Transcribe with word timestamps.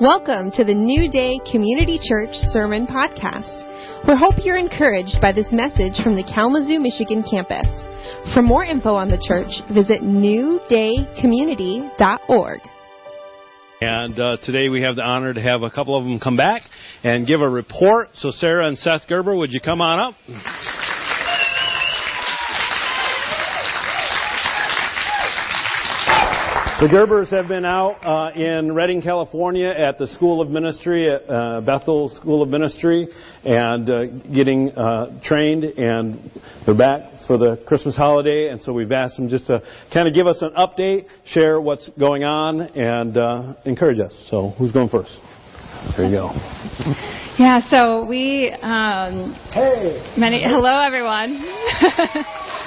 Welcome 0.00 0.50
to 0.54 0.64
the 0.64 0.74
New 0.74 1.08
Day 1.08 1.38
Community 1.52 2.00
Church 2.02 2.30
Sermon 2.32 2.84
Podcast. 2.84 3.62
We 4.08 4.14
hope 4.18 4.44
you're 4.44 4.58
encouraged 4.58 5.20
by 5.20 5.30
this 5.30 5.52
message 5.52 6.02
from 6.02 6.16
the 6.16 6.24
Kalamazoo, 6.24 6.80
Michigan 6.80 7.22
campus. 7.22 7.68
For 8.34 8.42
more 8.42 8.64
info 8.64 8.94
on 8.94 9.06
the 9.06 9.22
church, 9.22 9.62
visit 9.72 10.02
newdaycommunity.org. 10.02 12.60
And 13.80 14.18
uh, 14.18 14.36
today 14.42 14.68
we 14.68 14.82
have 14.82 14.96
the 14.96 15.02
honor 15.02 15.32
to 15.32 15.40
have 15.40 15.62
a 15.62 15.70
couple 15.70 15.96
of 15.96 16.02
them 16.02 16.18
come 16.18 16.36
back 16.36 16.62
and 17.04 17.24
give 17.24 17.40
a 17.40 17.48
report. 17.48 18.08
So, 18.14 18.32
Sarah 18.32 18.66
and 18.66 18.76
Seth 18.76 19.06
Gerber, 19.08 19.36
would 19.36 19.52
you 19.52 19.60
come 19.60 19.80
on 19.80 20.00
up? 20.00 20.14
The 26.84 26.90
Gerbers 26.90 27.30
have 27.30 27.48
been 27.48 27.64
out 27.64 27.96
uh, 28.04 28.38
in 28.38 28.74
Redding, 28.74 29.00
California 29.00 29.70
at 29.70 29.98
the 29.98 30.06
School 30.06 30.42
of 30.42 30.50
Ministry, 30.50 31.10
at 31.10 31.22
uh, 31.30 31.62
Bethel 31.62 32.10
School 32.10 32.42
of 32.42 32.50
Ministry, 32.50 33.08
and 33.42 33.88
uh, 33.88 34.04
getting 34.30 34.70
uh, 34.72 35.18
trained, 35.24 35.64
and 35.64 36.30
they're 36.66 36.76
back 36.76 37.26
for 37.26 37.38
the 37.38 37.56
Christmas 37.66 37.96
holiday, 37.96 38.50
and 38.50 38.60
so 38.60 38.74
we've 38.74 38.92
asked 38.92 39.16
them 39.16 39.30
just 39.30 39.46
to 39.46 39.62
kind 39.94 40.06
of 40.06 40.12
give 40.12 40.26
us 40.26 40.42
an 40.42 40.50
update, 40.58 41.06
share 41.24 41.58
what's 41.58 41.88
going 41.98 42.22
on, 42.22 42.60
and 42.60 43.16
uh, 43.16 43.54
encourage 43.64 43.98
us. 43.98 44.12
So, 44.28 44.50
who's 44.50 44.70
going 44.70 44.90
first? 44.90 45.18
There 45.92 46.06
you 46.06 46.16
go. 46.16 46.30
Yeah, 47.38 47.60
so 47.68 48.04
we. 48.04 48.50
Um, 48.50 49.34
hey. 49.52 50.14
Many. 50.16 50.42
Hello, 50.42 50.80
everyone. 50.80 51.38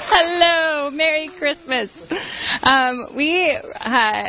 Hello, 0.09 0.89
Merry 0.91 1.30
Christmas. 1.38 1.89
Um, 2.63 3.16
we, 3.16 3.59
uh, 3.80 4.23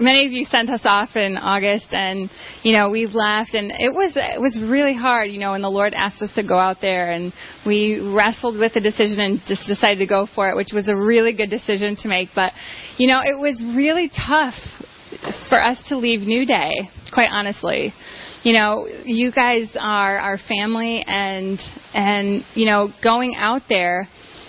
many 0.00 0.26
of 0.26 0.32
you 0.32 0.44
sent 0.44 0.70
us 0.70 0.82
off 0.84 1.16
in 1.16 1.36
August, 1.36 1.86
and 1.90 2.30
you 2.62 2.72
know 2.76 2.90
we 2.90 3.06
left, 3.06 3.54
and 3.54 3.72
it 3.72 3.92
was 3.92 4.12
it 4.14 4.40
was 4.40 4.56
really 4.60 4.94
hard, 4.94 5.30
you 5.30 5.40
know, 5.40 5.52
when 5.52 5.62
the 5.62 5.70
Lord 5.70 5.94
asked 5.94 6.22
us 6.22 6.32
to 6.34 6.46
go 6.46 6.58
out 6.58 6.76
there, 6.80 7.10
and 7.10 7.32
we 7.66 8.00
wrestled 8.00 8.58
with 8.58 8.74
the 8.74 8.80
decision 8.80 9.18
and 9.18 9.40
just 9.46 9.66
decided 9.66 9.98
to 9.98 10.06
go 10.06 10.28
for 10.32 10.50
it, 10.50 10.56
which 10.56 10.70
was 10.72 10.88
a 10.88 10.96
really 10.96 11.32
good 11.32 11.50
decision 11.50 11.96
to 12.02 12.08
make. 12.08 12.28
But 12.34 12.52
you 12.98 13.08
know, 13.08 13.20
it 13.24 13.36
was 13.36 13.60
really 13.74 14.08
tough 14.08 14.54
for 15.48 15.60
us 15.60 15.78
to 15.88 15.96
leave 15.96 16.20
New 16.20 16.46
Day, 16.46 16.90
quite 17.12 17.28
honestly 17.32 17.92
you 18.42 18.52
know 18.52 18.86
you 19.04 19.32
guys 19.32 19.68
are 19.78 20.18
our 20.18 20.38
family 20.48 21.04
and 21.06 21.60
and 21.94 22.44
you 22.54 22.66
know 22.66 22.90
going 23.02 23.34
out 23.36 23.62
there 23.68 24.08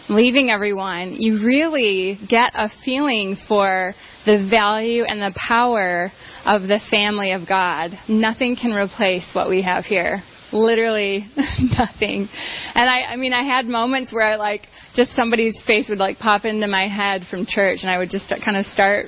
leaving 0.10 0.50
everyone, 0.50 1.16
you 1.20 1.46
really 1.46 2.20
get 2.30 2.52
a 2.56 2.70
feeling 2.86 3.36
for 3.48 3.94
the 4.26 4.48
value 4.50 5.04
and 5.04 5.22
the 5.22 5.38
power 5.48 6.12
of 6.46 6.64
the 6.64 6.80
family 6.90 7.32
of 7.32 7.48
God. 7.48 7.92
Nothing 8.08 8.56
can 8.60 8.72
replace 8.72 9.26
what 9.34 9.50
we 9.50 9.62
have 9.64 9.86
here. 9.86 10.24
Literally 10.54 11.28
nothing. 11.36 12.30
And 12.74 12.90
I, 12.90 13.02
I 13.10 13.16
mean, 13.18 13.34
I 13.34 13.44
had 13.44 13.66
moments 13.66 14.14
where 14.14 14.26
I 14.26 14.36
like, 14.36 14.62
just 14.96 15.14
somebody's 15.14 15.62
face 15.68 15.90
would 15.90 15.98
like 15.98 16.20
pop 16.20 16.46
into 16.46 16.68
my 16.68 16.88
head 16.88 17.24
from 17.30 17.46
church 17.46 17.80
and 17.82 17.92
I 17.92 17.98
would 17.98 18.10
just 18.10 18.32
uh, 18.32 18.38
kind 18.44 18.56
of 18.56 18.66
start 18.68 19.08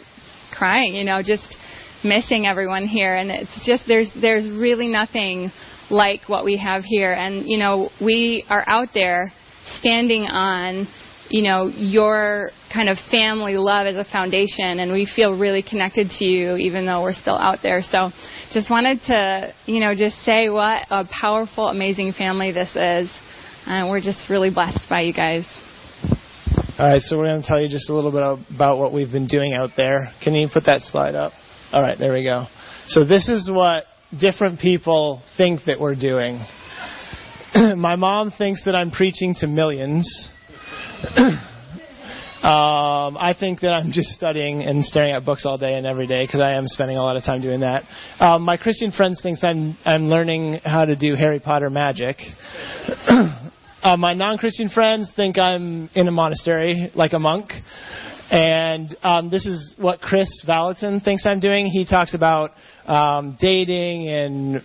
crying, 0.51 0.95
you 0.95 1.05
know, 1.05 1.21
just 1.23 1.57
missing 2.03 2.45
everyone 2.45 2.85
here. 2.85 3.15
And 3.15 3.31
it's 3.31 3.65
just, 3.65 3.83
there's, 3.87 4.11
there's 4.19 4.49
really 4.49 4.87
nothing 4.87 5.51
like 5.89 6.27
what 6.27 6.45
we 6.45 6.57
have 6.57 6.83
here. 6.83 7.13
And, 7.13 7.47
you 7.47 7.57
know, 7.57 7.89
we 8.01 8.45
are 8.49 8.63
out 8.67 8.89
there 8.93 9.33
standing 9.79 10.23
on 10.23 10.87
you 11.29 11.43
know 11.43 11.67
your 11.67 12.49
kind 12.73 12.89
of 12.89 12.97
family 13.11 13.55
love 13.55 13.85
as 13.85 13.95
a 13.95 14.03
foundation 14.03 14.79
and 14.79 14.91
we 14.91 15.05
feel 15.15 15.37
really 15.37 15.61
connected 15.61 16.09
to 16.09 16.25
you 16.25 16.55
even 16.55 16.85
though 16.85 17.01
we're 17.03 17.13
still 17.13 17.37
out 17.37 17.59
there 17.61 17.81
so 17.81 18.09
just 18.51 18.69
wanted 18.69 18.99
to 19.01 19.53
you 19.65 19.79
know 19.79 19.93
just 19.95 20.17
say 20.25 20.49
what 20.49 20.85
a 20.89 21.05
powerful 21.21 21.67
amazing 21.67 22.11
family 22.11 22.51
this 22.51 22.69
is 22.75 23.09
and 23.67 23.89
we're 23.89 24.01
just 24.01 24.29
really 24.29 24.49
blessed 24.49 24.81
by 24.89 25.01
you 25.01 25.13
guys 25.13 25.45
all 26.79 26.89
right 26.89 27.01
so 27.01 27.17
we're 27.17 27.25
going 27.25 27.41
to 27.41 27.47
tell 27.47 27.61
you 27.61 27.69
just 27.69 27.89
a 27.89 27.93
little 27.93 28.11
bit 28.11 28.55
about 28.55 28.79
what 28.79 28.91
we've 28.91 29.11
been 29.11 29.27
doing 29.27 29.53
out 29.53 29.69
there 29.77 30.11
can 30.23 30.33
you 30.33 30.47
put 30.51 30.65
that 30.65 30.81
slide 30.81 31.13
up 31.13 31.31
all 31.71 31.81
right 31.81 31.97
there 31.99 32.13
we 32.13 32.23
go 32.23 32.45
so 32.87 33.05
this 33.05 33.29
is 33.29 33.49
what 33.51 33.85
different 34.19 34.59
people 34.59 35.21
think 35.37 35.61
that 35.65 35.79
we're 35.79 35.95
doing 35.95 36.43
my 37.75 37.95
mom 37.95 38.31
thinks 38.31 38.65
that 38.65 38.75
I'm 38.75 38.91
preaching 38.91 39.33
to 39.39 39.47
millions. 39.47 40.29
um, 41.17 41.39
I 42.43 43.35
think 43.39 43.61
that 43.61 43.73
I'm 43.73 43.91
just 43.91 44.09
studying 44.09 44.61
and 44.61 44.85
staring 44.85 45.15
at 45.15 45.25
books 45.25 45.45
all 45.45 45.57
day 45.57 45.75
and 45.75 45.87
every 45.87 46.05
day 46.05 46.25
because 46.25 46.41
I 46.41 46.53
am 46.53 46.67
spending 46.67 46.97
a 46.97 47.01
lot 47.01 47.17
of 47.17 47.23
time 47.23 47.41
doing 47.41 47.61
that. 47.61 47.83
Um, 48.19 48.43
my 48.43 48.57
Christian 48.57 48.91
friends 48.91 49.21
thinks 49.23 49.43
I'm 49.43 49.77
I'm 49.83 50.09
learning 50.09 50.59
how 50.63 50.85
to 50.85 50.95
do 50.95 51.15
Harry 51.15 51.39
Potter 51.39 51.71
magic. 51.71 52.17
uh, 53.07 53.97
my 53.97 54.13
non-Christian 54.13 54.69
friends 54.69 55.11
think 55.15 55.39
I'm 55.39 55.89
in 55.95 56.07
a 56.07 56.11
monastery 56.11 56.91
like 56.93 57.13
a 57.13 57.19
monk. 57.19 57.51
And 58.31 58.95
um, 59.01 59.29
this 59.29 59.45
is 59.45 59.75
what 59.79 60.01
Kris 60.01 60.45
Vallotton 60.47 61.03
thinks 61.03 61.25
I'm 61.25 61.39
doing. 61.39 61.65
He 61.65 61.85
talks 61.85 62.13
about 62.13 62.51
um, 62.85 63.37
dating 63.39 64.07
and 64.07 64.61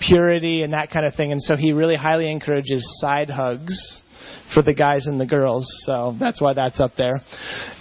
purity 0.00 0.62
and 0.62 0.72
that 0.72 0.90
kind 0.90 1.04
of 1.04 1.14
thing. 1.14 1.32
And 1.32 1.42
so 1.42 1.56
he 1.56 1.72
really 1.72 1.96
highly 1.96 2.30
encourages 2.30 2.98
side 3.00 3.28
hugs 3.28 4.02
for 4.54 4.62
the 4.62 4.74
guys 4.74 5.06
and 5.06 5.20
the 5.20 5.26
girls. 5.26 5.66
So 5.84 6.16
that's 6.18 6.40
why 6.40 6.54
that's 6.54 6.80
up 6.80 6.92
there. 6.96 7.20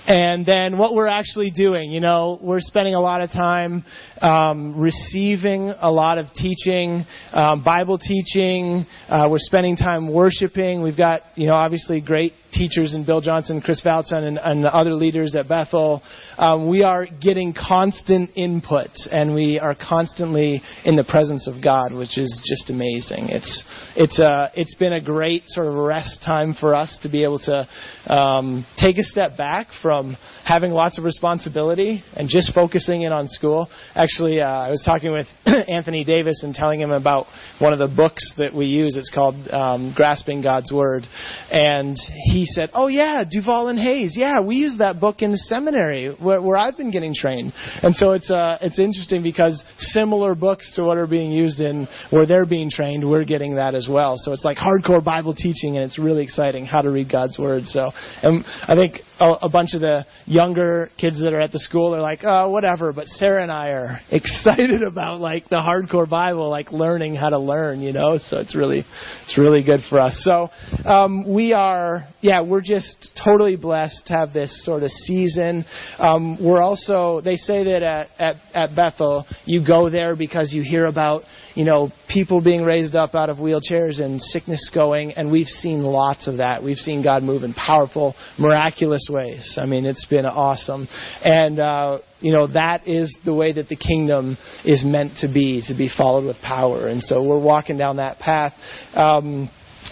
And 0.07 0.45
then 0.45 0.77
what 0.77 0.93
we're 0.93 1.07
actually 1.07 1.51
doing, 1.51 1.91
you 1.91 1.99
know, 1.99 2.39
we're 2.41 2.61
spending 2.61 2.95
a 2.95 3.01
lot 3.01 3.19
of 3.19 3.29
time 3.29 3.83
um, 4.21 4.79
receiving 4.79 5.73
a 5.81 5.91
lot 5.91 6.17
of 6.17 6.27
teaching, 6.33 7.05
um, 7.33 7.61
Bible 7.61 7.97
teaching. 7.97 8.85
Uh, 9.09 9.27
we're 9.29 9.37
spending 9.39 9.75
time 9.75 10.11
worshiping. 10.11 10.81
We've 10.81 10.97
got, 10.97 11.23
you 11.35 11.47
know, 11.47 11.55
obviously 11.55 11.99
great 11.99 12.31
teachers 12.53 12.95
in 12.95 13.05
Bill 13.05 13.19
Johnson, 13.19 13.59
Kris 13.61 13.81
Vallotton, 13.85 14.23
and, 14.23 14.39
and 14.41 14.63
the 14.63 14.73
other 14.73 14.93
leaders 14.93 15.35
at 15.35 15.49
Bethel. 15.49 16.01
Um, 16.37 16.69
we 16.69 16.83
are 16.83 17.05
getting 17.05 17.53
constant 17.53 18.31
input, 18.35 18.91
and 19.11 19.35
we 19.35 19.59
are 19.59 19.75
constantly 19.75 20.61
in 20.85 20.95
the 20.95 21.03
presence 21.03 21.49
of 21.49 21.61
God, 21.61 21.93
which 21.93 22.17
is 22.17 22.41
just 22.47 22.69
amazing. 22.69 23.27
It's 23.27 23.65
it's 23.97 24.19
uh, 24.21 24.49
it's 24.55 24.75
been 24.75 24.93
a 24.93 25.01
great 25.01 25.43
sort 25.47 25.67
of 25.67 25.73
rest 25.73 26.23
time 26.25 26.55
for 26.57 26.75
us 26.75 26.97
to 27.03 27.09
be 27.09 27.23
able 27.23 27.39
to 27.39 27.67
um, 28.07 28.65
take 28.77 28.97
a 28.97 29.03
step 29.03 29.37
back 29.37 29.67
from 29.81 29.96
from 29.97 30.17
having 30.45 30.71
lots 30.71 30.97
of 30.97 31.03
responsibility 31.03 32.03
and 32.15 32.29
just 32.29 32.53
focusing 32.53 33.01
in 33.01 33.11
on 33.11 33.27
school. 33.27 33.67
Actually, 33.95 34.41
uh, 34.41 34.45
I 34.45 34.69
was 34.69 34.83
talking 34.85 35.11
with 35.11 35.27
Anthony 35.45 36.03
Davis 36.03 36.43
and 36.43 36.53
telling 36.53 36.81
him 36.81 36.91
about 36.91 37.25
one 37.59 37.73
of 37.73 37.79
the 37.79 37.87
books 37.87 38.33
that 38.37 38.53
we 38.53 38.65
use. 38.65 38.95
It's 38.97 39.11
called 39.13 39.35
um, 39.49 39.93
Grasping 39.95 40.41
God's 40.41 40.71
Word. 40.71 41.03
And 41.51 41.97
he 42.31 42.45
said, 42.45 42.69
Oh, 42.73 42.87
yeah, 42.87 43.23
Duvall 43.29 43.69
and 43.69 43.79
Hays. 43.79 44.15
Yeah, 44.17 44.41
we 44.41 44.55
use 44.55 44.77
that 44.79 44.99
book 44.99 45.21
in 45.21 45.31
the 45.31 45.37
seminary 45.37 46.15
where, 46.21 46.41
where 46.41 46.57
I've 46.57 46.77
been 46.77 46.91
getting 46.91 47.13
trained. 47.15 47.53
And 47.81 47.95
so 47.95 48.11
it's, 48.11 48.29
uh, 48.29 48.57
it's 48.61 48.79
interesting 48.79 49.23
because 49.23 49.65
similar 49.77 50.35
books 50.35 50.73
to 50.75 50.83
what 50.83 50.97
are 50.97 51.07
being 51.07 51.31
used 51.31 51.59
in 51.59 51.87
where 52.11 52.25
they're 52.25 52.45
being 52.45 52.69
trained, 52.69 53.07
we're 53.09 53.25
getting 53.25 53.55
that 53.55 53.73
as 53.73 53.87
well. 53.89 54.15
So 54.17 54.31
it's 54.33 54.45
like 54.45 54.57
hardcore 54.57 55.03
Bible 55.03 55.33
teaching, 55.33 55.77
and 55.77 55.85
it's 55.85 55.97
really 55.97 56.23
exciting 56.23 56.65
how 56.65 56.81
to 56.81 56.91
read 56.91 57.11
God's 57.11 57.37
Word. 57.39 57.65
So 57.65 57.91
and 58.21 58.45
I 58.67 58.75
think 58.75 59.01
a, 59.19 59.33
a 59.43 59.49
bunch 59.49 59.73
of 59.73 59.81
the 59.81 59.86
younger 60.25 60.89
kids 60.97 61.21
that 61.21 61.33
are 61.33 61.39
at 61.39 61.51
the 61.51 61.59
school 61.59 61.95
are 61.95 62.01
like, 62.01 62.19
oh, 62.23 62.49
whatever. 62.49 62.93
But 62.93 63.07
Sarah 63.07 63.41
and 63.41 63.51
I 63.51 63.69
are 63.69 63.99
excited 64.11 64.83
about 64.83 65.19
like 65.19 65.49
the 65.49 65.57
hardcore 65.57 66.09
Bible, 66.09 66.49
like 66.49 66.71
learning 66.71 67.15
how 67.15 67.29
to 67.29 67.39
learn, 67.39 67.81
you 67.81 67.93
know. 67.93 68.17
So 68.17 68.37
it's 68.37 68.55
really, 68.55 68.85
it's 69.23 69.37
really 69.37 69.63
good 69.63 69.81
for 69.89 69.99
us. 69.99 70.21
So 70.23 70.49
um, 70.85 71.33
we 71.33 71.53
are, 71.53 72.07
yeah, 72.21 72.41
we're 72.41 72.61
just 72.61 73.09
totally 73.23 73.55
blessed 73.55 74.07
to 74.07 74.13
have 74.13 74.33
this 74.33 74.65
sort 74.65 74.83
of 74.83 74.91
season. 74.91 75.65
Um, 75.97 76.37
we're 76.43 76.61
also, 76.61 77.21
they 77.21 77.35
say 77.35 77.63
that 77.65 77.83
at, 77.83 78.07
at 78.19 78.35
at 78.53 78.75
Bethel, 78.75 79.25
you 79.45 79.65
go 79.65 79.89
there 79.89 80.15
because 80.15 80.51
you 80.53 80.63
hear 80.63 80.85
about 80.85 81.23
you 81.57 81.65
know, 81.65 81.91
people 82.07 82.39
being 82.39 82.61
raised 82.61 82.95
up 82.95 83.15
out 83.15 83.31
of 83.31 83.37
wheelchairs 83.37 83.99
and 83.99 84.21
sickness 84.21 84.69
going, 84.71 85.13
and 85.13 85.31
we've 85.31 85.47
seen 85.47 85.81
lots 85.81 86.27
of 86.27 86.37
that. 86.37 86.63
We've 86.63 86.77
seen 86.77 87.01
God 87.01 87.23
move 87.23 87.41
in 87.41 87.55
powerful, 87.55 88.13
miraculous 88.37 89.09
ways. 89.11 89.57
I 89.59 89.65
mean, 89.65 89.76
it's 89.85 90.05
been 90.05 90.25
awesome. 90.25 90.87
And, 91.23 91.59
uh, 91.59 91.99
you 92.19 92.33
know, 92.33 92.47
that 92.47 92.87
is 92.87 93.17
the 93.25 93.33
way 93.33 93.53
that 93.53 93.69
the 93.69 93.75
kingdom 93.75 94.37
is 94.65 94.83
meant 94.85 95.17
to 95.17 95.27
be, 95.31 95.61
to 95.67 95.77
be 95.77 95.89
followed 95.95 96.25
with 96.25 96.37
power. 96.37 96.87
And 96.87 97.03
so 97.03 97.23
we're 97.23 97.41
walking 97.41 97.77
down 97.77 97.97
that 97.97 98.19
path. 98.19 98.53
Um, 98.93 99.49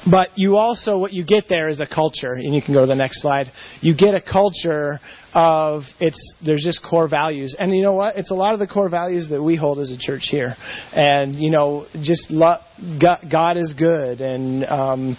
but 0.09 0.29
you 0.37 0.55
also, 0.55 0.97
what 0.99 1.13
you 1.13 1.25
get 1.25 1.45
there 1.49 1.69
is 1.69 1.79
a 1.79 1.87
culture, 1.87 2.33
and 2.33 2.53
you 2.53 2.61
can 2.61 2.73
go 2.73 2.81
to 2.81 2.87
the 2.87 2.95
next 2.95 3.21
slide. 3.21 3.47
You 3.81 3.95
get 3.95 4.13
a 4.13 4.21
culture 4.21 4.99
of 5.33 5.81
it's 5.99 6.35
there's 6.45 6.63
just 6.63 6.83
core 6.83 7.09
values, 7.09 7.55
and 7.57 7.75
you 7.75 7.81
know 7.81 7.93
what? 7.93 8.15
It's 8.15 8.31
a 8.31 8.35
lot 8.35 8.53
of 8.53 8.59
the 8.59 8.67
core 8.67 8.89
values 8.89 9.29
that 9.29 9.41
we 9.41 9.55
hold 9.55 9.79
as 9.79 9.91
a 9.91 9.97
church 9.97 10.27
here, 10.29 10.55
and 10.93 11.35
you 11.35 11.49
know, 11.49 11.87
just 12.01 12.29
lo- 12.29 12.61
God 12.99 13.57
is 13.57 13.73
good, 13.77 14.21
and 14.21 14.65
um, 14.65 15.17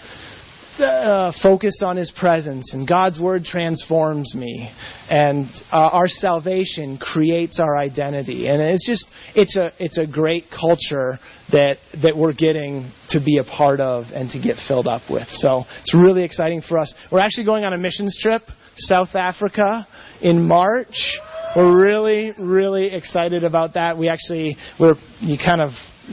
uh, 0.79 1.31
focused 1.41 1.83
on 1.83 1.97
His 1.97 2.11
presence, 2.17 2.73
and 2.73 2.87
God's 2.87 3.19
Word 3.19 3.43
transforms 3.43 4.33
me, 4.35 4.71
and 5.09 5.47
uh, 5.71 5.89
our 5.91 6.07
salvation 6.07 6.97
creates 6.97 7.59
our 7.59 7.77
identity, 7.77 8.47
and 8.47 8.61
it's 8.61 8.85
just 8.87 9.07
it's 9.35 9.55
a 9.57 9.71
it's 9.79 9.97
a 9.97 10.07
great 10.07 10.45
culture 10.49 11.19
that 11.51 11.77
that 12.01 12.15
we're 12.17 12.33
getting 12.33 12.91
to 13.09 13.19
be 13.23 13.39
a 13.39 13.43
part 13.43 13.79
of 13.79 14.05
and 14.13 14.29
to 14.31 14.39
get 14.39 14.57
filled 14.67 14.87
up 14.87 15.03
with. 15.09 15.27
So 15.29 15.63
it's 15.81 15.95
really 15.95 16.23
exciting 16.23 16.61
for 16.61 16.77
us. 16.77 16.93
We're 17.11 17.19
actually 17.19 17.45
going 17.45 17.63
on 17.63 17.73
a 17.73 17.77
missions 17.77 18.17
trip, 18.21 18.43
South 18.75 19.15
Africa, 19.15 19.87
in 20.21 20.47
March. 20.47 21.19
We're 21.55 21.83
really 21.83 22.33
really 22.39 22.93
excited 22.93 23.43
about 23.43 23.73
that. 23.75 23.97
We 23.97 24.09
actually 24.09 24.57
we're 24.79 24.95
you 25.19 25.37
kind 25.37 25.61
of 25.61 25.69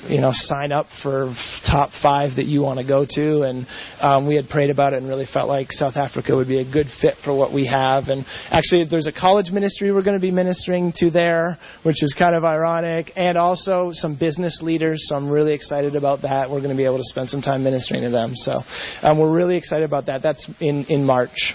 you 0.09 0.21
know 0.21 0.31
sign 0.33 0.73
up 0.73 0.87
for 1.03 1.35
top 1.71 1.91
five 2.03 2.37
that 2.37 2.47
you 2.47 2.63
want 2.63 2.79
to 2.79 2.87
go 2.87 3.07
to. 3.09 3.43
And 3.43 3.67
um, 4.01 4.27
we 4.27 4.37
had 4.37 4.49
prayed 4.49 4.71
about 4.71 4.93
it 4.93 4.99
and 4.99 5.09
really 5.09 5.27
felt 5.33 5.49
like 5.49 5.71
south 5.71 5.97
africa 5.97 6.35
would 6.35 6.49
be 6.49 6.61
a 6.61 6.71
good 6.71 6.87
fit 7.01 7.15
for 7.25 7.37
what 7.37 7.53
we 7.53 7.67
have. 7.67 8.05
And 8.09 8.25
actually 8.51 8.87
there's 8.89 9.07
a 9.07 9.13
college 9.13 9.51
ministry 9.51 9.93
we're 9.93 10.03
going 10.03 10.19
to 10.19 10.23
be 10.23 10.31
ministering 10.31 10.93
to 10.97 11.11
there 11.11 11.59
which 11.83 12.03
is 12.03 12.15
kind 12.19 12.35
of 12.35 12.45
ironic. 12.45 13.13
And 13.17 13.39
also 13.39 13.91
some 13.93 14.19
business 14.19 14.61
leaders. 14.63 15.07
So 15.09 15.17
i'm 15.17 15.31
really 15.31 15.55
excited 15.55 15.97
about 15.97 16.23
that. 16.23 16.51
We're 16.51 16.61
going 16.61 16.71
to 16.71 16.77
be 16.77 16.85
able 16.85 16.99
to 16.99 17.05
spend 17.05 17.29
some 17.29 17.43
time 17.43 17.63
ministering 17.63 18.03
to 18.03 18.11
them. 18.11 18.33
So 18.35 18.61
um, 19.03 19.19
we're 19.19 19.35
really 19.35 19.57
excited 19.57 19.85
about 19.85 20.07
that. 20.07 20.23
That's 20.23 20.49
in 20.61 20.85
in 20.87 21.05
march 21.05 21.55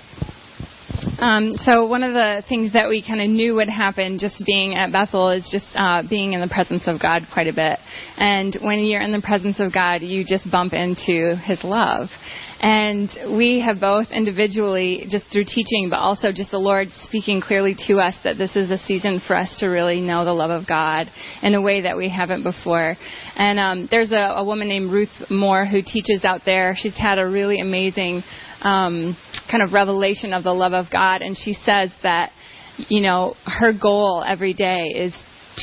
um, 1.19 1.53
so 1.63 1.85
one 1.85 2.03
of 2.03 2.13
the 2.13 2.43
things 2.47 2.73
that 2.73 2.89
we 2.89 3.01
kind 3.01 3.21
of 3.21 3.29
knew 3.29 3.55
would 3.55 3.69
happen 3.69 4.17
just 4.19 4.43
being 4.45 4.75
at 4.75 4.91
Bethel 4.91 5.29
is 5.31 5.49
just 5.51 5.75
uh, 5.75 6.03
being 6.07 6.33
in 6.33 6.41
the 6.41 6.47
presence 6.47 6.83
of 6.87 7.01
God 7.01 7.23
quite 7.33 7.47
a 7.47 7.53
bit. 7.53 7.79
And 8.17 8.57
when 8.61 8.79
you're 8.79 9.01
in 9.01 9.11
the 9.11 9.21
presence 9.21 9.59
of 9.59 9.73
God, 9.73 10.01
you 10.01 10.23
just 10.25 10.49
bump 10.49 10.73
into 10.73 11.35
His 11.35 11.63
love. 11.63 12.09
And 12.61 13.09
we 13.37 13.61
have 13.61 13.79
both 13.79 14.07
individually, 14.11 15.05
just 15.09 15.25
through 15.31 15.45
teaching, 15.45 15.87
but 15.89 15.99
also 15.99 16.33
just 16.33 16.51
the 16.51 16.57
Lord 16.57 16.89
speaking 17.03 17.39
clearly 17.39 17.75
to 17.87 17.99
us 17.99 18.15
that 18.25 18.37
this 18.37 18.55
is 18.57 18.69
a 18.69 18.77
season 18.79 19.21
for 19.25 19.35
us 19.35 19.49
to 19.59 19.67
really 19.67 20.01
know 20.01 20.25
the 20.25 20.33
love 20.33 20.49
of 20.49 20.67
God 20.67 21.09
in 21.41 21.55
a 21.55 21.61
way 21.61 21.81
that 21.81 21.95
we 21.95 22.09
haven't 22.09 22.43
before. 22.43 22.97
And 23.37 23.59
um, 23.59 23.87
there's 23.89 24.11
a, 24.11 24.33
a 24.35 24.43
woman 24.43 24.67
named 24.67 24.91
Ruth 24.91 25.13
Moore 25.29 25.65
who 25.65 25.81
teaches 25.81 26.25
out 26.25 26.41
there. 26.45 26.73
She's 26.75 26.97
had 26.97 27.17
a 27.17 27.25
really 27.25 27.61
amazing 27.61 28.23
um, 28.61 29.15
kind 29.49 29.63
of 29.63 29.71
revelation 29.71 30.33
of 30.33 30.43
the 30.43 30.53
love 30.53 30.73
of 30.73 30.87
God, 30.91 31.21
and 31.21 31.37
she 31.37 31.53
says 31.53 31.91
that 32.03 32.31
you 32.89 33.01
know 33.01 33.35
her 33.45 33.71
goal 33.73 34.23
every 34.27 34.53
day 34.53 34.87
is 34.87 35.15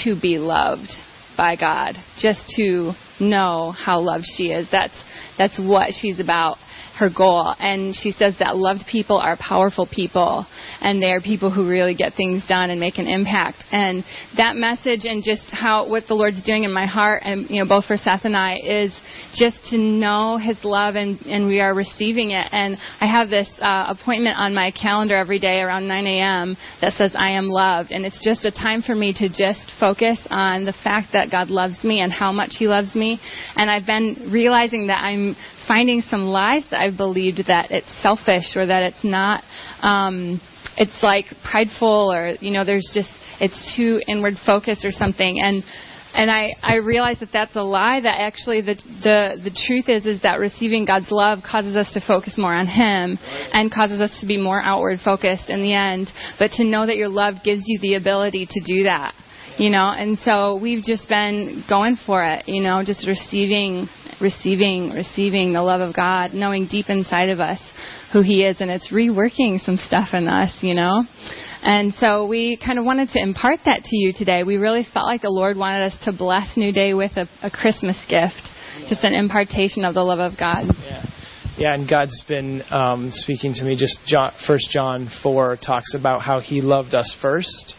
to 0.05 0.19
be 0.19 0.39
loved 0.39 0.93
by 1.37 1.57
God, 1.57 1.95
just 2.19 2.41
to 2.57 2.93
know 3.21 3.73
how 3.73 4.01
loved 4.01 4.25
she 4.25 4.45
is. 4.45 4.67
That's 4.73 4.95
that's 5.37 5.59
what 5.59 5.91
she's 5.93 6.21
about 6.21 6.57
her 6.99 7.11
goal. 7.15 7.55
And 7.59 7.95
she 7.95 8.11
says 8.11 8.35
that 8.39 8.57
loved 8.57 8.85
people 8.91 9.17
are 9.17 9.37
powerful 9.37 9.87
people, 9.87 10.47
and 10.81 11.03
they 11.03 11.13
are 11.13 11.21
people 11.21 11.51
who 11.51 11.69
really 11.69 11.95
get 11.95 12.15
things 12.15 12.43
done 12.49 12.71
and 12.71 12.81
make 12.81 12.99
an 12.99 13.07
impact. 13.07 13.65
And 13.71 14.05
that 14.37 14.57
message 14.57 15.05
and 15.05 15.23
just 15.23 15.45
how 15.51 15.89
what 15.89 16.05
the 16.09 16.15
Lord's 16.15 16.43
doing 16.43 16.65
in 16.65 16.73
my 16.73 16.87
heart, 16.87 17.23
and 17.25 17.49
you 17.51 17.63
know, 17.63 17.69
both 17.69 17.85
for 17.87 17.97
Seth 17.97 18.25
and 18.25 18.37
I, 18.37 18.57
is 18.63 18.99
just 19.35 19.65
to 19.71 19.79
know 19.79 20.39
His 20.39 20.57
love, 20.65 20.95
and 20.95 21.21
and 21.27 21.47
we 21.47 21.61
are 21.61 21.75
receiving 21.75 22.31
it. 22.31 22.49
And 22.53 22.77
I 23.01 23.07
have 23.07 23.29
this 23.29 23.49
uh, 23.61 23.87
appointment 23.89 24.39
on 24.39 24.55
my 24.55 24.71
calendar 24.71 25.17
every 25.17 25.39
day 25.39 25.61
around 25.61 25.87
9 25.89 26.07
a.m. 26.07 26.57
that 26.81 26.95
says 26.95 27.13
I 27.17 27.33
am 27.33 27.49
loved, 27.49 27.93
and 27.93 28.05
it's 28.05 28.25
just 28.25 28.45
a 28.45 28.51
time 28.51 28.83
for 28.83 28.95
me 28.95 29.13
to 29.15 29.29
just 29.29 29.61
focus 29.79 30.19
on 30.31 30.65
the 30.65 30.75
fact 30.85 31.13
that 31.13 31.31
God 31.31 31.51
loves 31.51 31.83
me 31.85 32.01
and 32.01 32.13
how 32.13 32.33
much 32.33 32.55
He 32.59 32.67
loves 32.67 32.95
me. 32.95 33.21
And 33.57 33.71
I've 33.71 33.87
been 33.87 34.31
realizing 34.33 34.87
that 34.87 35.03
I'm 35.03 35.37
finding 35.67 36.01
some 36.03 36.25
lies 36.25 36.63
that 36.71 36.81
I've 36.81 36.97
believed 36.97 37.43
that 37.49 37.71
it's 37.71 37.91
selfish 38.03 38.57
or 38.57 38.67
that 38.67 38.83
it's 38.83 39.05
not, 39.05 39.43
um, 39.83 40.41
it's 40.77 41.03
like 41.03 41.27
prideful 41.49 42.13
or, 42.13 42.37
you 42.41 42.51
know, 42.53 42.65
there's 42.65 42.91
just, 42.95 43.11
it's 43.41 43.77
too 43.77 44.01
inward 44.07 44.35
focused 44.45 44.85
or 44.85 44.93
something. 44.93 45.41
And, 45.43 45.63
and 46.17 46.31
I, 46.31 46.55
I 46.63 46.77
realize 46.77 47.21
that 47.21 47.29
that's 47.31 47.55
a 47.57 47.63
lie. 47.63 48.01
That 48.01 48.19
actually 48.21 48.63
the, 48.63 48.75
the 49.03 49.37
the 49.45 49.53
truth 49.67 49.91
is 49.91 50.07
is 50.07 50.23
that 50.23 50.41
receiving 50.41 50.87
God's 50.87 51.11
love 51.11 51.41
causes 51.45 51.77
us 51.77 51.93
to 51.93 52.01
focus 52.01 52.39
more 52.39 52.55
on 52.55 52.67
Him 52.67 53.19
and 53.53 53.71
causes 53.71 54.01
us 54.01 54.19
to 54.21 54.27
be 54.27 54.39
more 54.39 54.63
outward 54.63 55.01
focused 55.05 55.51
in 55.51 55.61
the 55.61 55.75
end. 55.75 56.11
But 56.39 56.53
to 56.53 56.65
know 56.65 56.87
that 56.87 56.97
your 56.97 57.09
love 57.09 57.45
gives 57.45 57.65
you 57.67 57.79
the 57.81 57.95
ability 57.95 58.49
to 58.49 58.61
do 58.65 58.85
that, 58.85 59.13
you 59.59 59.69
know. 59.69 59.93
And 59.93 60.19
so 60.21 60.57
we've 60.57 60.83
just 60.83 61.07
been 61.07 61.65
going 61.69 61.99
for 62.07 62.25
it, 62.25 62.49
you 62.49 62.63
know, 62.63 62.83
just 62.83 63.07
receiving 63.07 63.87
receiving 64.21 64.91
receiving 64.91 65.53
the 65.53 65.63
love 65.63 65.81
of 65.81 65.95
God, 65.95 66.33
knowing 66.35 66.67
deep 66.67 66.89
inside 66.89 67.29
of 67.29 67.41
us 67.41 67.61
who 68.13 68.23
He 68.23 68.45
is, 68.45 68.57
and 68.61 68.71
it's 68.71 68.93
reworking 68.93 69.61
some 69.65 69.77
stuff 69.77 70.09
in 70.13 70.29
us, 70.29 70.57
you 70.61 70.75
know. 70.75 71.05
And 71.63 71.95
so 71.95 72.27
we 72.27 72.59
kind 72.65 72.79
of 72.79 72.85
wanted 72.85 73.11
to 73.11 73.21
impart 73.21 73.61
that 73.65 73.83
to 73.85 73.97
you 73.97 74.13
today. 74.17 74.43
We 74.45 74.57
really 74.57 74.87
felt 74.93 75.07
like 75.07 75.23
the 75.23 75.31
Lord 75.31 75.57
wanted 75.57 75.93
us 75.93 76.05
to 76.05 76.13
bless 76.13 76.57
New 76.57 76.73
Day 76.73 76.95
with 76.95 77.13
a, 77.17 77.29
a 77.43 77.51
Christmas 77.51 77.97
gift, 78.09 78.49
just 78.89 79.05
an 79.05 79.15
impartation 79.15 79.85
of 79.85 79.95
the 79.95 80.03
love 80.03 80.21
of 80.21 80.39
God. 80.39 80.67
Yeah. 80.83 81.05
Yeah, 81.59 81.75
and 81.75 81.89
God's 81.89 82.23
been 82.29 82.63
um, 82.69 83.09
speaking 83.13 83.55
to 83.55 83.65
me. 83.65 83.79
Just 83.79 84.01
John, 84.07 84.35
First 84.47 84.69
John 84.71 85.09
four 85.23 85.57
talks 85.57 85.95
about 85.95 86.21
how 86.21 86.41
He 86.41 86.61
loved 86.61 86.95
us 86.95 87.17
first, 87.23 87.75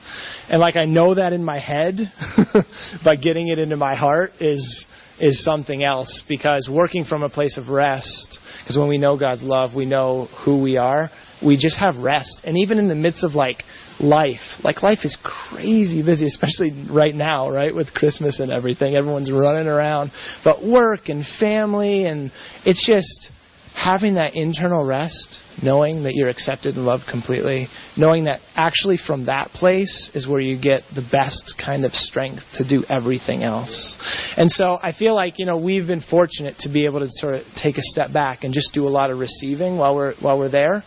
and 0.50 0.60
like 0.60 0.75
I 0.75 0.86
know 0.86 1.13
that 1.13 1.31
in 1.31 1.44
my 1.44 1.60
head, 1.60 2.12
but 3.04 3.22
getting 3.22 3.50
it 3.50 3.60
into 3.60 3.78
my 3.78 3.94
heart 3.94 4.31
is 4.40 4.88
is 5.19 5.44
something 5.44 5.84
else 5.84 6.24
because 6.28 6.69
working 6.72 7.06
from 7.06 7.24
a 7.24 7.30
place 7.30 7.58
of 7.58 7.69
rest, 7.69 8.40
because 8.62 8.78
when 8.78 8.88
we 8.88 8.98
know 8.98 9.18
God's 9.18 9.42
love, 9.42 9.74
we 9.75 9.86
know 9.86 10.28
who 10.46 10.62
we 10.62 10.78
are. 10.78 11.10
We 11.46 11.56
just 11.56 11.80
have 11.80 11.98
rest. 11.98 12.42
And 12.44 12.58
even 12.58 12.78
in 12.78 12.88
the 12.88 12.96
midst 12.96 13.24
of 13.24 13.34
like 13.34 13.64
life, 14.00 14.40
like 14.64 14.81
life 14.81 15.00
is 15.04 15.18
crazy 15.24 16.02
busy, 16.04 16.25
especially 16.28 16.88
right 16.92 17.14
now, 17.14 17.50
right? 17.50 17.74
With 17.74 17.94
Christmas 17.94 18.40
and 18.40 18.52
everything. 18.52 18.96
Everyone's 18.96 19.31
running 19.31 19.68
around. 19.68 20.12
But 20.44 20.64
work 20.64 21.10
and 21.10 21.25
family 21.40 22.06
and 22.06 22.31
it's 22.66 22.86
just 22.86 23.31
having 23.77 24.15
that 24.15 24.33
internal 24.33 24.83
rest, 24.83 25.38
knowing 25.62 26.03
that 26.03 26.15
you're 26.15 26.29
accepted 26.29 26.75
and 26.75 26.83
loved 26.83 27.03
completely, 27.09 27.68
knowing 27.95 28.24
that 28.24 28.39
actually 28.56 28.97
from 28.97 29.27
that 29.27 29.50
place 29.50 30.09
is 30.15 30.27
where 30.27 30.39
you 30.39 30.59
get 30.59 30.81
the 30.95 31.07
best 31.12 31.53
kind 31.63 31.85
of 31.85 31.91
strength 31.94 32.41
to 32.56 32.68
do 32.68 32.83
everything 32.89 33.44
else. 33.44 33.95
And 34.35 34.50
so 34.50 34.79
I 34.81 34.94
feel 34.97 35.13
like, 35.13 35.38
you 35.38 35.45
know, 35.45 35.57
we've 35.57 35.85
been 35.85 36.01
fortunate 36.01 36.56
to 36.59 36.69
be 36.69 36.85
able 36.85 37.01
to 37.01 37.07
sort 37.07 37.35
of 37.35 37.41
take 37.56 37.77
a 37.77 37.83
step 37.83 38.12
back 38.12 38.44
and 38.44 38.51
just 38.51 38.74
do 38.74 38.88
a 38.88 38.89
lot 38.89 39.12
of 39.12 39.19
receiving 39.19 39.77
while 39.77 39.95
we're 39.95 40.15
while 40.21 40.39
we're 40.39 40.50
there. 40.50 40.83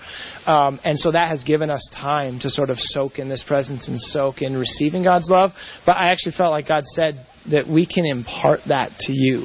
Um, 0.46 0.81
and 0.82 0.98
so 0.98 1.12
that 1.12 1.28
has 1.28 1.44
given 1.44 1.70
us 1.70 1.88
time 1.94 2.40
to 2.40 2.50
sort 2.50 2.70
of 2.70 2.76
soak 2.78 3.20
in 3.20 3.28
this 3.28 3.44
presence 3.46 3.88
and 3.88 4.00
soak 4.00 4.43
in 4.43 4.56
receiving 4.56 5.04
God's 5.04 5.31
love. 5.31 5.52
But 5.86 5.96
I 5.96 6.10
actually 6.10 6.32
felt 6.36 6.50
like 6.50 6.66
God 6.66 6.84
said 6.86 7.25
that 7.50 7.69
we 7.69 7.87
can 7.87 8.06
impart 8.06 8.61
that 8.69 8.91
to 9.01 9.13
you. 9.13 9.44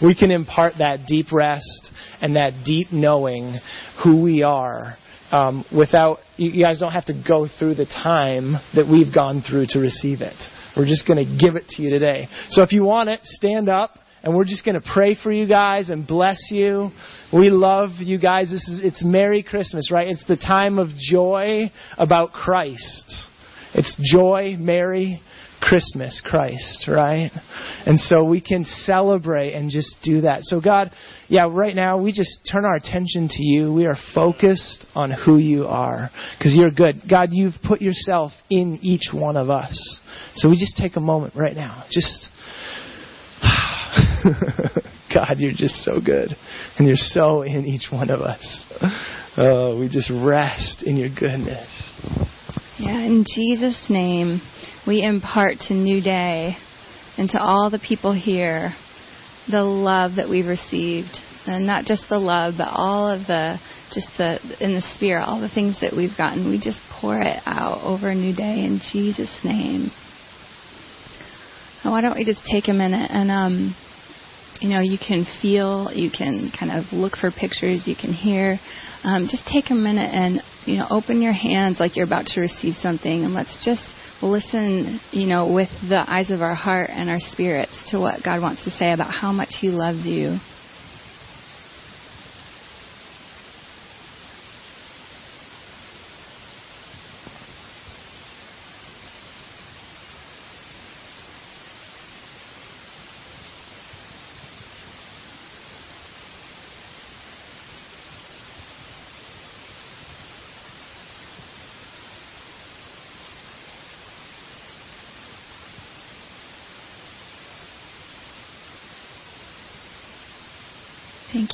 we 0.06 0.14
can 0.14 0.30
impart 0.30 0.74
that 0.78 1.06
deep 1.06 1.32
rest 1.32 1.90
and 2.20 2.36
that 2.36 2.64
deep 2.64 2.88
knowing 2.92 3.58
who 4.02 4.22
we 4.22 4.42
are 4.42 4.96
um, 5.34 5.64
without, 5.76 6.18
you 6.36 6.62
guys 6.62 6.78
don't 6.78 6.92
have 6.92 7.06
to 7.06 7.24
go 7.26 7.48
through 7.58 7.74
the 7.74 7.86
time 7.86 8.54
that 8.74 8.86
we've 8.88 9.12
gone 9.12 9.42
through 9.42 9.66
to 9.70 9.80
receive 9.80 10.20
it. 10.20 10.36
We're 10.76 10.86
just 10.86 11.08
going 11.08 11.26
to 11.26 11.38
give 11.38 11.56
it 11.56 11.66
to 11.70 11.82
you 11.82 11.90
today. 11.90 12.28
So 12.50 12.62
if 12.62 12.72
you 12.72 12.84
want 12.84 13.08
it, 13.08 13.20
stand 13.24 13.68
up 13.68 13.98
and 14.22 14.34
we're 14.34 14.44
just 14.44 14.64
going 14.64 14.80
to 14.80 14.88
pray 14.94 15.16
for 15.20 15.32
you 15.32 15.48
guys 15.48 15.90
and 15.90 16.06
bless 16.06 16.50
you. 16.50 16.90
We 17.32 17.50
love 17.50 17.90
you 17.98 18.18
guys. 18.18 18.50
This 18.50 18.68
is 18.68 18.80
it's 18.84 19.04
Merry 19.04 19.42
Christmas, 19.42 19.90
right? 19.90 20.08
It's 20.08 20.24
the 20.26 20.36
time 20.36 20.78
of 20.78 20.88
joy 20.96 21.70
about 21.98 22.32
Christ. 22.32 23.26
It's 23.74 23.96
joy, 24.12 24.56
Mary, 24.56 25.20
Christmas, 25.64 26.20
Christ, 26.22 26.86
right? 26.88 27.30
And 27.86 27.98
so 27.98 28.22
we 28.22 28.42
can 28.42 28.64
celebrate 28.64 29.54
and 29.54 29.70
just 29.70 29.96
do 30.02 30.20
that. 30.22 30.40
So, 30.42 30.60
God, 30.60 30.90
yeah, 31.28 31.48
right 31.50 31.74
now 31.74 32.00
we 32.00 32.12
just 32.12 32.46
turn 32.50 32.66
our 32.66 32.74
attention 32.74 33.28
to 33.30 33.42
you. 33.42 33.72
We 33.72 33.86
are 33.86 33.96
focused 34.14 34.84
on 34.94 35.10
who 35.10 35.38
you 35.38 35.64
are 35.64 36.10
because 36.36 36.54
you're 36.54 36.70
good. 36.70 37.02
God, 37.08 37.30
you've 37.32 37.54
put 37.66 37.80
yourself 37.80 38.32
in 38.50 38.78
each 38.82 39.08
one 39.14 39.38
of 39.38 39.48
us. 39.48 40.00
So 40.34 40.50
we 40.50 40.56
just 40.56 40.76
take 40.76 40.96
a 40.96 41.00
moment 41.00 41.34
right 41.34 41.56
now. 41.56 41.84
Just. 41.90 42.28
God, 45.14 45.36
you're 45.38 45.52
just 45.52 45.76
so 45.82 45.94
good. 46.04 46.36
And 46.76 46.86
you're 46.86 46.96
so 46.96 47.42
in 47.42 47.64
each 47.64 47.86
one 47.90 48.10
of 48.10 48.20
us. 48.20 48.66
Oh, 49.38 49.78
we 49.80 49.88
just 49.88 50.10
rest 50.10 50.82
in 50.84 50.96
your 50.96 51.08
goodness. 51.08 51.92
Yeah, 52.78 52.98
in 52.98 53.24
Jesus' 53.24 53.86
name 53.88 54.42
we 54.86 55.02
impart 55.02 55.58
to 55.68 55.74
New 55.74 56.02
Day 56.02 56.56
and 57.16 57.30
to 57.30 57.40
all 57.40 57.70
the 57.70 57.78
people 57.78 58.12
here 58.12 58.74
the 59.50 59.62
love 59.62 60.16
that 60.16 60.28
we've 60.28 60.46
received. 60.46 61.18
And 61.46 61.66
not 61.66 61.84
just 61.84 62.06
the 62.08 62.18
love, 62.18 62.54
but 62.56 62.68
all 62.70 63.10
of 63.10 63.26
the, 63.26 63.58
just 63.92 64.08
the, 64.16 64.38
in 64.60 64.74
the 64.74 64.82
spirit, 64.94 65.24
all 65.24 65.40
the 65.40 65.50
things 65.50 65.78
that 65.82 65.94
we've 65.94 66.16
gotten. 66.16 66.48
We 66.48 66.58
just 66.58 66.80
pour 67.00 67.20
it 67.20 67.42
out 67.44 67.82
over 67.82 68.14
new 68.14 68.34
day 68.34 68.64
in 68.64 68.80
Jesus' 68.92 69.40
name. 69.44 69.90
why 71.82 72.00
don't 72.00 72.16
we 72.16 72.24
just 72.24 72.42
take 72.50 72.68
a 72.68 72.72
minute 72.72 73.10
and, 73.10 73.30
um, 73.30 73.76
you 74.60 74.70
know, 74.70 74.80
you 74.80 74.96
can 74.96 75.26
feel, 75.42 75.90
you 75.92 76.10
can 76.10 76.50
kind 76.58 76.72
of 76.72 76.92
look 76.92 77.16
for 77.16 77.30
pictures, 77.30 77.84
you 77.86 77.94
can 77.94 78.14
hear. 78.14 78.58
Um, 79.02 79.26
just 79.28 79.46
take 79.46 79.70
a 79.70 79.74
minute 79.74 80.08
and, 80.10 80.40
you 80.64 80.78
know, 80.78 80.86
open 80.88 81.20
your 81.20 81.34
hands 81.34 81.78
like 81.78 81.96
you're 81.96 82.06
about 82.06 82.24
to 82.28 82.40
receive 82.40 82.74
something, 82.76 83.24
and 83.24 83.34
let's 83.34 83.62
just 83.62 83.94
listen, 84.22 85.00
you 85.10 85.26
know, 85.26 85.52
with 85.52 85.70
the 85.88 86.04
eyes 86.06 86.30
of 86.30 86.40
our 86.40 86.54
heart 86.54 86.90
and 86.92 87.10
our 87.10 87.18
spirits 87.18 87.72
to 87.88 87.98
what 87.98 88.22
God 88.22 88.40
wants 88.40 88.64
to 88.64 88.70
say 88.70 88.92
about 88.92 89.10
how 89.10 89.32
much 89.32 89.50
He 89.60 89.68
loves 89.68 90.04
you. 90.04 90.38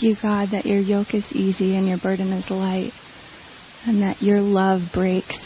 Thank 0.01 0.17
you, 0.17 0.23
God, 0.23 0.49
that 0.53 0.65
your 0.65 0.81
yoke 0.81 1.13
is 1.13 1.27
easy 1.33 1.77
and 1.77 1.87
your 1.87 1.99
burden 1.99 2.33
is 2.33 2.49
light, 2.51 2.93
and 3.85 4.01
that 4.01 4.23
your 4.23 4.41
love 4.41 4.81
breaks 4.95 5.37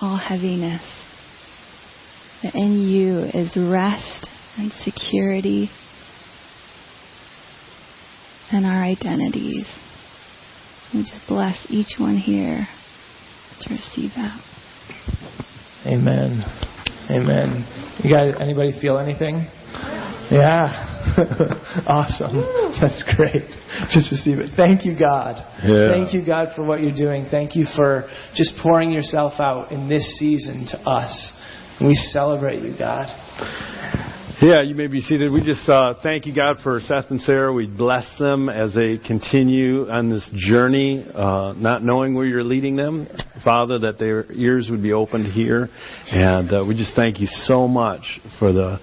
all 0.00 0.16
heaviness. 0.16 0.80
That 2.44 2.54
in 2.54 2.78
you 2.78 3.18
is 3.34 3.56
rest 3.56 4.28
and 4.56 4.70
security 4.70 5.70
and 8.52 8.64
our 8.64 8.84
identities. 8.84 9.66
We 10.92 11.00
just 11.00 11.22
bless 11.26 11.66
each 11.68 11.98
one 11.98 12.16
here 12.16 12.68
to 13.62 13.74
receive 13.74 14.12
that. 14.14 14.40
Amen. 15.84 16.44
Amen. 17.10 17.98
You 18.04 18.14
guys, 18.14 18.34
anybody 18.38 18.70
feel 18.80 18.98
anything? 18.98 19.48
Yeah. 20.30 20.93
awesome. 21.86 22.40
That's 22.80 23.02
great. 23.16 23.48
Just 23.90 24.10
receive 24.10 24.38
it. 24.38 24.50
Thank 24.56 24.84
you, 24.84 24.98
God. 24.98 25.44
Yeah. 25.62 25.88
Thank 25.92 26.14
you, 26.14 26.24
God, 26.24 26.54
for 26.56 26.64
what 26.64 26.80
you're 26.80 26.94
doing. 26.96 27.26
Thank 27.30 27.56
you 27.56 27.66
for 27.76 28.08
just 28.34 28.54
pouring 28.62 28.90
yourself 28.90 29.34
out 29.38 29.72
in 29.72 29.88
this 29.88 30.18
season 30.18 30.66
to 30.70 30.78
us. 30.80 31.32
We 31.80 31.94
celebrate 31.94 32.62
you, 32.62 32.74
God. 32.78 33.08
Yeah, 34.42 34.62
you 34.62 34.74
may 34.74 34.88
be 34.88 35.00
seated. 35.00 35.30
We 35.32 35.44
just 35.44 35.66
uh, 35.68 35.94
thank 36.02 36.26
you, 36.26 36.34
God, 36.34 36.56
for 36.64 36.80
Seth 36.80 37.10
and 37.10 37.20
Sarah. 37.20 37.52
We 37.52 37.66
bless 37.66 38.04
them 38.18 38.48
as 38.48 38.74
they 38.74 38.98
continue 38.98 39.88
on 39.88 40.10
this 40.10 40.28
journey, 40.34 41.06
uh, 41.14 41.54
not 41.56 41.84
knowing 41.84 42.14
where 42.14 42.26
you're 42.26 42.42
leading 42.42 42.74
them. 42.74 43.06
Father, 43.44 43.78
that 43.78 44.00
their 44.00 44.30
ears 44.32 44.68
would 44.70 44.82
be 44.82 44.92
open 44.92 45.22
to 45.22 45.30
hear. 45.30 45.68
And 46.10 46.52
uh, 46.52 46.64
we 46.66 46.74
just 46.74 46.96
thank 46.96 47.20
you 47.20 47.28
so 47.28 47.68
much 47.68 48.02
for 48.40 48.52
the 48.52 48.80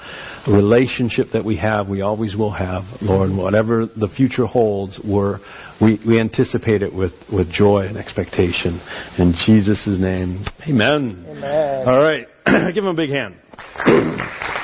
relationship 0.48 1.27
that 1.34 1.43
we 1.43 1.58
have, 1.58 1.89
we 1.89 2.01
always 2.01 2.34
will 2.34 2.53
have, 2.53 2.84
Lord. 3.01 3.31
Whatever 3.31 3.88
the 3.88 4.08
future 4.08 4.46
holds, 4.46 5.00
we're, 5.03 5.39
we, 5.81 6.00
we 6.08 6.20
anticipate 6.20 6.81
it 6.81 6.93
with, 6.93 7.12
with 7.31 7.51
joy 7.51 7.81
and 7.81 7.98
expectation. 7.98 8.79
In 9.17 9.34
Jesus' 9.46 9.86
name, 10.00 10.46
amen. 10.67 11.25
Amen. 11.27 11.88
All 11.88 12.00
right. 12.00 12.25
Give 12.74 12.86
him 12.86 12.91
a 12.91 12.93
big 12.93 13.10
hand. 13.10 13.36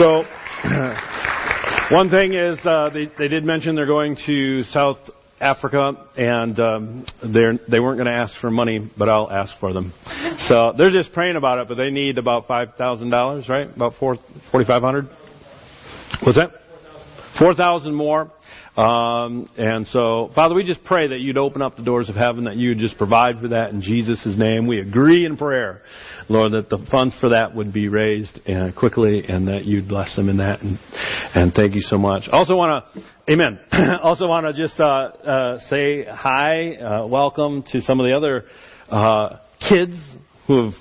so, 0.00 0.24
one 1.90 2.08
thing 2.08 2.32
is, 2.32 2.58
uh, 2.64 2.88
they, 2.88 3.10
they 3.18 3.28
did 3.28 3.44
mention 3.44 3.74
they're 3.74 3.84
going 3.84 4.16
to 4.24 4.62
South 4.62 4.96
Africa, 5.38 5.92
and 6.16 6.58
um, 6.58 7.06
they're, 7.22 7.58
they 7.70 7.80
weren't 7.80 7.98
going 7.98 8.06
to 8.06 8.18
ask 8.18 8.32
for 8.40 8.50
money, 8.50 8.90
but 8.96 9.10
I'll 9.10 9.30
ask 9.30 9.52
for 9.60 9.72
them. 9.74 9.92
So 10.48 10.72
they're 10.76 10.90
just 10.90 11.12
praying 11.12 11.36
about 11.36 11.58
it, 11.58 11.68
but 11.68 11.74
they 11.74 11.90
need 11.90 12.16
about 12.16 12.46
five 12.46 12.68
thousand 12.78 13.10
dollars, 13.10 13.46
right? 13.46 13.68
About 13.68 13.92
four 14.00 14.16
forty 14.50 14.66
five 14.66 14.80
hundred. 14.80 15.06
What's 16.24 16.38
that? 16.38 16.50
Four 17.38 17.54
thousand 17.54 17.94
more. 17.94 18.30
Um, 18.80 19.50
and 19.58 19.86
so, 19.88 20.30
Father, 20.34 20.54
we 20.54 20.64
just 20.64 20.82
pray 20.84 21.08
that 21.08 21.20
you'd 21.20 21.36
open 21.36 21.60
up 21.60 21.76
the 21.76 21.82
doors 21.82 22.08
of 22.08 22.14
heaven, 22.14 22.44
that 22.44 22.56
you 22.56 22.70
would 22.70 22.78
just 22.78 22.96
provide 22.96 23.38
for 23.38 23.48
that 23.48 23.72
in 23.72 23.82
Jesus' 23.82 24.34
name. 24.38 24.66
We 24.66 24.80
agree 24.80 25.26
in 25.26 25.36
prayer, 25.36 25.82
Lord, 26.30 26.52
that 26.52 26.70
the 26.70 26.78
funds 26.90 27.14
for 27.20 27.28
that 27.28 27.54
would 27.54 27.74
be 27.74 27.88
raised 27.88 28.40
uh, 28.48 28.70
quickly 28.74 29.22
and 29.28 29.48
that 29.48 29.66
you'd 29.66 29.86
bless 29.86 30.16
them 30.16 30.30
in 30.30 30.38
that. 30.38 30.62
And, 30.62 30.78
and 31.34 31.52
thank 31.52 31.74
you 31.74 31.82
so 31.82 31.98
much. 31.98 32.22
Also 32.32 32.56
want 32.56 32.86
to, 32.94 33.02
amen. 33.30 33.60
also 34.02 34.26
want 34.26 34.46
to 34.46 34.54
just 34.54 34.80
uh, 34.80 34.84
uh, 34.84 35.58
say 35.68 36.06
hi, 36.06 36.76
uh, 36.76 37.06
welcome 37.06 37.62
to 37.72 37.82
some 37.82 38.00
of 38.00 38.06
the 38.06 38.16
other 38.16 38.44
uh, 38.88 39.40
kids 39.68 39.94
who 40.46 40.70
have 40.70 40.74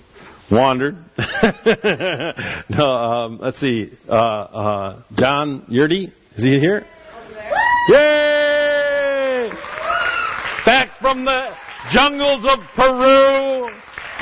wandered. 0.49 0.95
no, 2.69 2.85
um, 2.85 3.39
let's 3.41 3.59
see. 3.59 3.91
Uh, 4.07 5.01
John 5.17 5.65
Yurdy, 5.69 6.13
is 6.37 6.43
he 6.45 6.59
here? 6.61 6.85
Yay! 7.89 9.49
Back 10.63 10.91
from 11.01 11.25
the 11.25 11.41
jungles 11.91 12.45
of 12.47 12.59
Peru, 12.75 13.67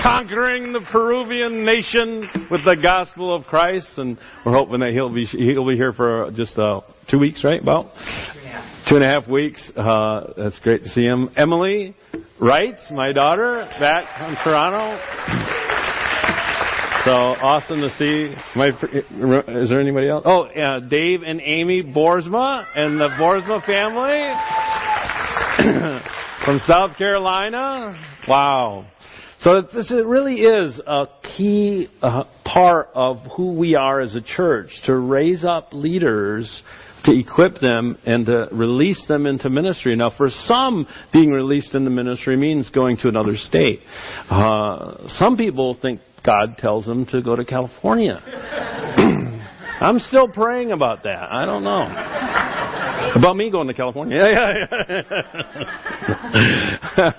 conquering 0.01 0.71
the 0.71 0.79
Peruvian 0.89 1.65
nation 1.65 2.29
with 2.49 2.63
the 2.63 2.77
gospel 2.81 3.35
of 3.35 3.43
Christ, 3.43 3.97
and 3.97 4.17
we're 4.45 4.53
hoping 4.53 4.79
that 4.79 4.93
he'll 4.93 5.13
be 5.13 5.25
he'll 5.25 5.67
be 5.67 5.75
here 5.75 5.91
for 5.91 6.31
just 6.33 6.57
uh, 6.57 6.79
two 7.11 7.19
weeks, 7.19 7.43
right? 7.43 7.61
About 7.61 7.91
two 8.87 8.95
and 8.95 9.03
a 9.03 9.07
half 9.09 9.27
weeks. 9.27 9.69
Uh, 9.75 10.31
that's 10.37 10.59
great 10.59 10.83
to 10.83 10.89
see 10.89 11.03
him. 11.03 11.29
Emily 11.35 11.93
Wright, 12.39 12.77
my 12.91 13.11
daughter, 13.11 13.67
back 13.79 14.05
from 14.17 14.37
Toronto. 14.45 15.66
So 17.07 17.13
awesome 17.13 17.79
to 17.79 17.89
see. 17.91 18.35
My, 18.53 18.67
is 18.67 19.69
there 19.69 19.79
anybody 19.79 20.09
else? 20.09 20.23
Oh, 20.25 20.49
yeah, 20.53 20.81
Dave 20.81 21.21
and 21.21 21.39
Amy 21.41 21.81
Borsma 21.81 22.65
and 22.75 22.99
the 22.99 23.07
Borsma 23.17 23.65
family 23.65 24.27
from 26.43 26.59
South 26.67 26.97
Carolina. 26.97 27.97
Wow. 28.27 28.87
So 29.39 29.61
this 29.61 29.89
it 29.89 30.05
really 30.05 30.41
is 30.41 30.81
a 30.85 31.05
key 31.37 31.87
uh, 32.01 32.25
part 32.43 32.89
of 32.93 33.19
who 33.37 33.53
we 33.53 33.75
are 33.75 34.01
as 34.01 34.13
a 34.13 34.21
church 34.21 34.71
to 34.83 34.93
raise 34.97 35.45
up 35.45 35.69
leaders 35.71 36.61
to 37.05 37.17
equip 37.17 37.61
them 37.61 37.97
and 38.05 38.25
to 38.25 38.49
release 38.51 39.01
them 39.07 39.25
into 39.27 39.49
ministry. 39.49 39.95
Now, 39.95 40.11
for 40.17 40.29
some, 40.29 40.85
being 41.13 41.29
released 41.29 41.73
into 41.73 41.89
ministry 41.89 42.35
means 42.35 42.69
going 42.69 42.97
to 42.97 43.07
another 43.07 43.37
state. 43.37 43.79
Uh, 44.29 45.07
some 45.07 45.37
people 45.37 45.77
think 45.81 46.01
God 46.27 46.57
tells 46.57 46.85
them 46.85 47.05
to 47.05 47.21
go 47.21 47.37
to 47.37 47.45
California. 47.45 48.21
I'm 49.79 49.97
still 49.99 50.27
praying 50.27 50.73
about 50.73 51.03
that. 51.03 51.31
I 51.31 51.45
don't 51.45 51.63
know. 51.63 51.83
About 53.15 53.37
me 53.37 53.49
going 53.49 53.67
to 53.69 53.73
California. 53.73 54.17
Yeah, 54.17 54.27
yeah, 54.29 55.01
yeah. 56.97 57.11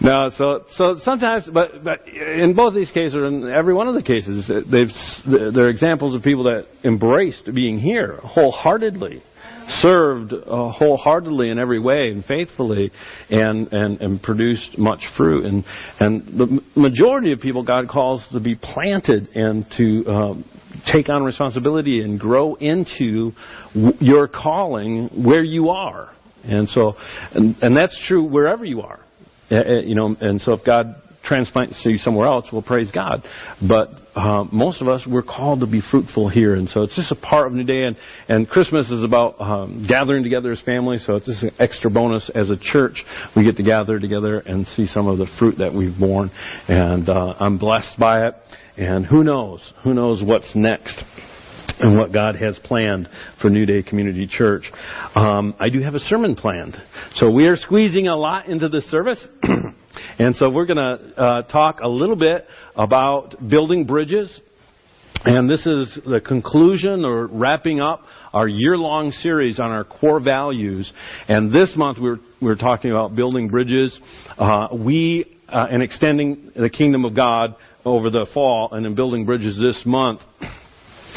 no, 0.00 0.30
so 0.34 0.64
so 0.70 0.94
sometimes, 1.02 1.44
but 1.52 1.84
but 1.84 2.08
in 2.08 2.54
both 2.56 2.72
these 2.74 2.90
cases, 2.90 3.14
or 3.16 3.26
in 3.26 3.50
every 3.50 3.74
one 3.74 3.86
of 3.86 3.94
the 3.94 4.02
cases, 4.02 4.48
they've 4.48 5.52
they're 5.54 5.68
examples 5.68 6.14
of 6.14 6.22
people 6.22 6.44
that 6.44 6.66
embraced 6.84 7.52
being 7.54 7.78
here 7.78 8.18
wholeheartedly 8.22 9.22
served 9.68 10.32
uh, 10.32 10.70
wholeheartedly 10.70 11.50
in 11.50 11.58
every 11.58 11.80
way 11.80 12.10
and 12.10 12.24
faithfully 12.24 12.92
and, 13.30 13.72
and, 13.72 14.00
and 14.00 14.22
produced 14.22 14.78
much 14.78 15.00
fruit. 15.16 15.44
And, 15.44 15.64
and 16.00 16.26
the 16.38 16.60
majority 16.74 17.32
of 17.32 17.40
people 17.40 17.62
God 17.62 17.88
calls 17.88 18.26
to 18.32 18.40
be 18.40 18.54
planted 18.54 19.28
and 19.34 19.66
to 19.76 20.06
um, 20.06 20.44
take 20.92 21.08
on 21.08 21.22
responsibility 21.24 22.02
and 22.02 22.18
grow 22.18 22.54
into 22.54 23.32
w- 23.74 23.96
your 24.00 24.28
calling 24.28 25.08
where 25.24 25.42
you 25.42 25.70
are. 25.70 26.12
And 26.44 26.68
so, 26.68 26.94
and, 27.32 27.56
and 27.60 27.76
that's 27.76 27.98
true 28.06 28.24
wherever 28.24 28.64
you 28.64 28.82
are. 28.82 29.00
You 29.50 29.94
know, 29.94 30.16
and 30.20 30.40
so 30.40 30.54
if 30.54 30.64
God 30.64 30.96
transplants 31.26 31.80
you 31.84 31.98
somewhere 31.98 32.26
else, 32.26 32.46
well, 32.52 32.62
praise 32.62 32.90
God. 32.90 33.22
But 33.66 33.90
uh, 34.14 34.44
most 34.52 34.80
of 34.80 34.88
us, 34.88 35.06
we're 35.06 35.22
called 35.22 35.60
to 35.60 35.66
be 35.66 35.82
fruitful 35.90 36.28
here. 36.28 36.54
And 36.54 36.68
so 36.68 36.82
it's 36.82 36.96
just 36.96 37.12
a 37.12 37.16
part 37.16 37.46
of 37.48 37.52
New 37.52 37.64
Day. 37.64 37.84
And, 37.84 37.96
and 38.28 38.48
Christmas 38.48 38.90
is 38.90 39.02
about 39.02 39.40
um, 39.40 39.84
gathering 39.88 40.22
together 40.22 40.52
as 40.52 40.60
family. 40.62 40.98
So 40.98 41.16
it's 41.16 41.26
just 41.26 41.42
an 41.42 41.52
extra 41.58 41.90
bonus 41.90 42.30
as 42.34 42.50
a 42.50 42.56
church. 42.56 43.04
We 43.34 43.44
get 43.44 43.56
to 43.56 43.62
gather 43.62 43.98
together 43.98 44.38
and 44.38 44.66
see 44.66 44.86
some 44.86 45.06
of 45.08 45.18
the 45.18 45.26
fruit 45.38 45.56
that 45.58 45.74
we've 45.74 45.98
borne. 45.98 46.30
And 46.68 47.08
uh, 47.08 47.34
I'm 47.38 47.58
blessed 47.58 47.98
by 47.98 48.28
it. 48.28 48.34
And 48.76 49.04
who 49.04 49.24
knows? 49.24 49.72
Who 49.84 49.94
knows 49.94 50.22
what's 50.24 50.54
next? 50.54 51.02
And 51.78 51.98
what 51.98 52.12
God 52.12 52.36
has 52.36 52.58
planned 52.64 53.08
for 53.40 53.50
New 53.50 53.66
Day 53.66 53.82
Community 53.82 54.26
Church. 54.26 54.70
Um, 55.14 55.54
I 55.60 55.68
do 55.68 55.80
have 55.80 55.94
a 55.94 55.98
sermon 55.98 56.34
planned. 56.34 56.76
So 57.14 57.30
we 57.30 57.46
are 57.46 57.56
squeezing 57.56 58.08
a 58.08 58.16
lot 58.16 58.48
into 58.48 58.68
this 58.68 58.84
service. 58.90 59.26
and 60.18 60.34
so 60.36 60.50
we're 60.50 60.66
going 60.66 60.76
to 60.76 61.20
uh, 61.20 61.42
talk 61.42 61.80
a 61.80 61.88
little 61.88 62.16
bit 62.16 62.46
about 62.76 63.36
building 63.48 63.84
bridges 63.84 64.40
And 65.24 65.50
this 65.50 65.66
is 65.66 65.98
the 66.06 66.20
conclusion 66.20 67.04
or 67.04 67.26
wrapping 67.26 67.80
up 67.80 68.04
our 68.32 68.46
year-long 68.46 69.10
series 69.10 69.58
on 69.58 69.70
our 69.70 69.82
core 69.82 70.20
values. 70.20 70.92
And 71.26 71.50
this 71.50 71.74
month 71.76 71.98
we're, 72.00 72.18
we're 72.40 72.54
talking 72.54 72.90
about 72.90 73.16
building 73.16 73.48
bridges. 73.48 73.98
Uh, 74.38 74.68
we, 74.72 75.36
uh, 75.48 75.66
and 75.70 75.82
extending 75.82 76.52
the 76.54 76.70
kingdom 76.70 77.04
of 77.04 77.16
God 77.16 77.56
over 77.84 78.08
the 78.10 78.26
fall 78.32 78.68
and 78.72 78.86
in 78.86 78.94
building 78.94 79.24
bridges 79.24 79.58
this 79.60 79.82
month. 79.84 80.20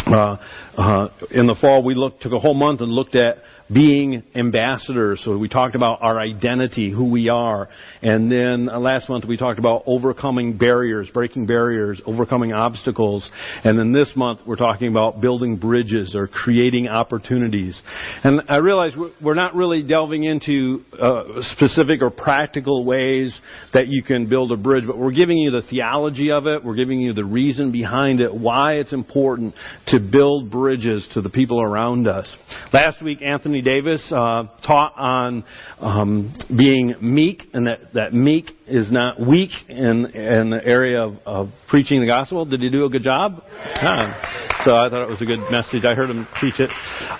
Uh, 0.07 0.37
uh, 0.77 1.09
in 1.31 1.45
the 1.45 1.55
fall, 1.59 1.83
we 1.83 1.95
looked, 1.95 2.21
took 2.21 2.33
a 2.33 2.39
whole 2.39 2.53
month 2.53 2.81
and 2.81 2.91
looked 2.91 3.15
at 3.15 3.37
being 3.71 4.23
ambassadors. 4.35 5.21
So 5.23 5.37
we 5.37 5.47
talked 5.47 5.75
about 5.75 6.01
our 6.01 6.19
identity, 6.19 6.91
who 6.91 7.11
we 7.11 7.29
are. 7.29 7.69
And 8.01 8.31
then 8.31 8.67
uh, 8.67 8.79
last 8.79 9.09
month 9.09 9.25
we 9.27 9.37
talked 9.37 9.59
about 9.59 9.83
overcoming 9.85 10.57
barriers, 10.57 11.09
breaking 11.13 11.45
barriers, 11.45 12.01
overcoming 12.05 12.51
obstacles. 12.51 13.29
And 13.63 13.77
then 13.77 13.93
this 13.93 14.13
month 14.15 14.41
we're 14.47 14.55
talking 14.55 14.89
about 14.89 15.21
building 15.21 15.57
bridges 15.57 16.15
or 16.15 16.27
creating 16.27 16.87
opportunities. 16.87 17.79
And 18.23 18.41
I 18.49 18.57
realize 18.57 18.93
we're 19.21 19.35
not 19.35 19.55
really 19.55 19.83
delving 19.83 20.23
into 20.23 20.83
uh, 20.99 21.41
specific 21.53 22.01
or 22.01 22.09
practical 22.09 22.85
ways 22.85 23.39
that 23.73 23.87
you 23.87 24.01
can 24.01 24.27
build 24.27 24.51
a 24.51 24.57
bridge, 24.57 24.85
but 24.87 24.97
we're 24.97 25.11
giving 25.11 25.37
you 25.37 25.51
the 25.51 25.61
theology 25.61 26.31
of 26.31 26.47
it. 26.47 26.63
We're 26.63 26.75
giving 26.75 26.99
you 26.99 27.13
the 27.13 27.25
reason 27.25 27.71
behind 27.71 28.19
it, 28.19 28.33
why 28.33 28.73
it's 28.75 28.93
important 28.93 29.53
to 29.89 29.99
build 29.99 30.51
bridges 30.51 31.07
to 31.13 31.21
the 31.21 31.29
people 31.29 31.61
around 31.61 32.07
us. 32.07 32.33
Last 32.71 33.01
week, 33.01 33.21
Anthony 33.21 33.61
Davis 33.61 34.05
uh, 34.11 34.43
taught 34.65 34.93
on 34.97 35.43
um, 35.79 36.35
being 36.55 36.95
meek, 37.01 37.43
and 37.53 37.67
that, 37.67 37.93
that 37.93 38.13
meek 38.13 38.45
is 38.67 38.91
not 38.91 39.19
weak 39.19 39.51
in, 39.67 40.05
in 40.07 40.49
the 40.49 40.61
area 40.63 41.01
of, 41.01 41.15
of 41.25 41.49
preaching 41.67 41.99
the 42.01 42.07
gospel. 42.07 42.45
Did 42.45 42.61
he 42.61 42.69
do 42.69 42.85
a 42.85 42.89
good 42.89 43.03
job? 43.03 43.43
Yeah. 43.47 44.39
So 44.65 44.73
I 44.73 44.89
thought 44.89 45.03
it 45.03 45.09
was 45.09 45.21
a 45.21 45.25
good 45.25 45.49
message. 45.49 45.85
I 45.85 45.95
heard 45.95 46.09
him 46.09 46.27
preach 46.37 46.59
it. 46.59 46.69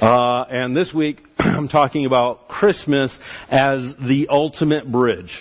Uh, 0.01 0.43
and 0.49 0.75
this 0.75 0.91
week, 0.93 1.21
I'm 1.39 1.67
talking 1.67 2.05
about 2.05 2.47
Christmas 2.47 3.11
as 3.49 3.79
the 4.07 4.27
ultimate 4.29 4.91
bridge. 4.91 5.31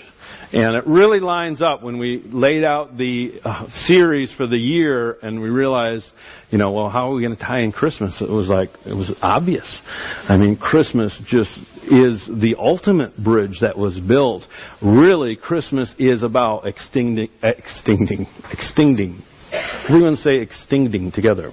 And 0.52 0.76
it 0.76 0.86
really 0.86 1.20
lines 1.20 1.60
up 1.60 1.82
when 1.82 1.98
we 1.98 2.22
laid 2.24 2.64
out 2.64 2.96
the 2.96 3.40
uh, 3.44 3.66
series 3.86 4.32
for 4.34 4.46
the 4.46 4.56
year 4.56 5.18
and 5.22 5.42
we 5.42 5.50
realized, 5.50 6.06
you 6.50 6.56
know, 6.56 6.72
well, 6.72 6.88
how 6.88 7.10
are 7.10 7.14
we 7.14 7.22
going 7.22 7.36
to 7.36 7.42
tie 7.42 7.60
in 7.60 7.72
Christmas? 7.72 8.22
It 8.22 8.30
was 8.30 8.48
like, 8.48 8.70
it 8.86 8.94
was 8.94 9.14
obvious. 9.20 9.80
I 10.26 10.38
mean, 10.38 10.56
Christmas 10.56 11.20
just 11.26 11.58
is 11.82 12.26
the 12.32 12.56
ultimate 12.58 13.16
bridge 13.22 13.58
that 13.60 13.76
was 13.76 14.00
built. 14.00 14.44
Really, 14.80 15.36
Christmas 15.36 15.94
is 15.98 16.22
about 16.22 16.66
extinguishing, 16.66 17.30
extinguishing, 17.42 18.26
extinguishing. 18.50 19.22
Everyone 19.88 20.16
say 20.16 20.40
extinguishing 20.40 21.12
together. 21.12 21.52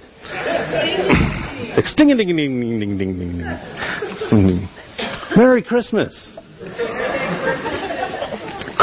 Extinguishing. 4.30 4.68
Merry 5.36 5.62
Christmas. 5.62 6.32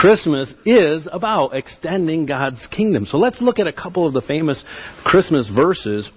Christmas 0.03 0.53
is 0.65 1.07
about 1.10 1.55
extending 1.55 2.25
God's 2.25 2.67
kingdom. 2.75 3.05
So 3.05 3.15
let's 3.15 3.41
look 3.41 3.57
at 3.57 3.67
a 3.67 3.72
couple 3.72 4.05
of 4.05 4.13
the 4.13 4.19
famous 4.19 4.62
Christmas 5.05 5.50
verses 5.55 6.12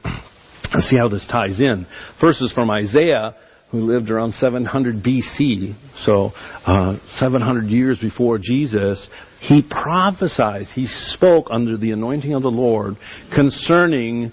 and 0.72 0.82
see 0.82 0.96
how 0.98 1.08
this 1.08 1.24
ties 1.30 1.60
in. 1.60 1.86
Is 2.20 2.52
from 2.52 2.68
Isaiah, 2.68 3.36
who 3.70 3.82
lived 3.82 4.10
around 4.10 4.34
700 4.34 5.04
BC, 5.04 5.76
so 5.98 6.32
uh, 6.66 6.98
700 7.18 7.66
years 7.66 8.00
before 8.00 8.38
Jesus. 8.42 9.08
He 9.38 9.62
prophesied, 9.62 10.66
he 10.74 10.88
spoke 10.88 11.46
under 11.52 11.76
the 11.76 11.92
anointing 11.92 12.34
of 12.34 12.42
the 12.42 12.48
Lord 12.48 12.96
concerning 13.36 14.32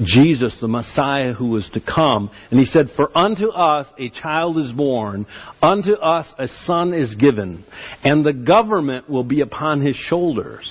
Jesus, 0.00 0.56
the 0.60 0.68
Messiah 0.68 1.32
who 1.32 1.50
was 1.50 1.68
to 1.74 1.80
come. 1.80 2.30
And 2.50 2.58
he 2.58 2.66
said, 2.66 2.86
For 2.96 3.16
unto 3.16 3.50
us 3.50 3.86
a 3.98 4.08
child 4.08 4.58
is 4.58 4.72
born, 4.72 5.26
unto 5.62 5.92
us 5.94 6.26
a 6.38 6.48
son 6.64 6.94
is 6.94 7.14
given, 7.14 7.64
and 8.02 8.24
the 8.24 8.32
government 8.32 9.08
will 9.08 9.24
be 9.24 9.40
upon 9.40 9.84
his 9.84 9.96
shoulders. 9.96 10.70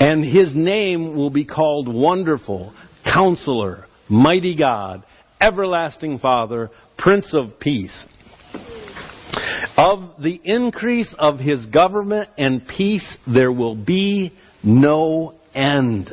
And 0.00 0.24
his 0.24 0.54
name 0.54 1.16
will 1.16 1.30
be 1.30 1.44
called 1.44 1.92
Wonderful, 1.92 2.72
Counselor, 3.04 3.86
Mighty 4.08 4.56
God, 4.56 5.04
Everlasting 5.40 6.18
Father, 6.18 6.70
Prince 6.98 7.34
of 7.34 7.58
Peace. 7.60 8.04
Of 9.76 10.22
the 10.22 10.40
increase 10.44 11.14
of 11.18 11.38
his 11.38 11.64
government 11.66 12.28
and 12.36 12.66
peace 12.66 13.16
there 13.26 13.52
will 13.52 13.74
be 13.74 14.32
no 14.62 15.34
end 15.54 16.10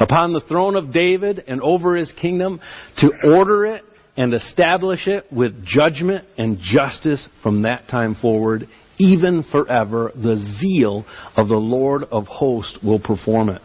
upon 0.00 0.32
the 0.32 0.40
throne 0.40 0.76
of 0.76 0.92
David 0.92 1.44
and 1.46 1.60
over 1.60 1.96
his 1.96 2.12
kingdom 2.12 2.60
to 2.98 3.10
order 3.24 3.66
it 3.66 3.84
and 4.16 4.34
establish 4.34 5.06
it 5.06 5.26
with 5.32 5.64
judgment 5.64 6.24
and 6.36 6.58
justice 6.58 7.26
from 7.42 7.62
that 7.62 7.88
time 7.88 8.14
forward, 8.14 8.68
even 8.98 9.44
forever. 9.50 10.12
The 10.14 10.36
zeal 10.60 11.06
of 11.36 11.48
the 11.48 11.56
Lord 11.56 12.04
of 12.04 12.26
hosts 12.26 12.78
will 12.84 13.00
perform 13.00 13.48
it. 13.48 13.62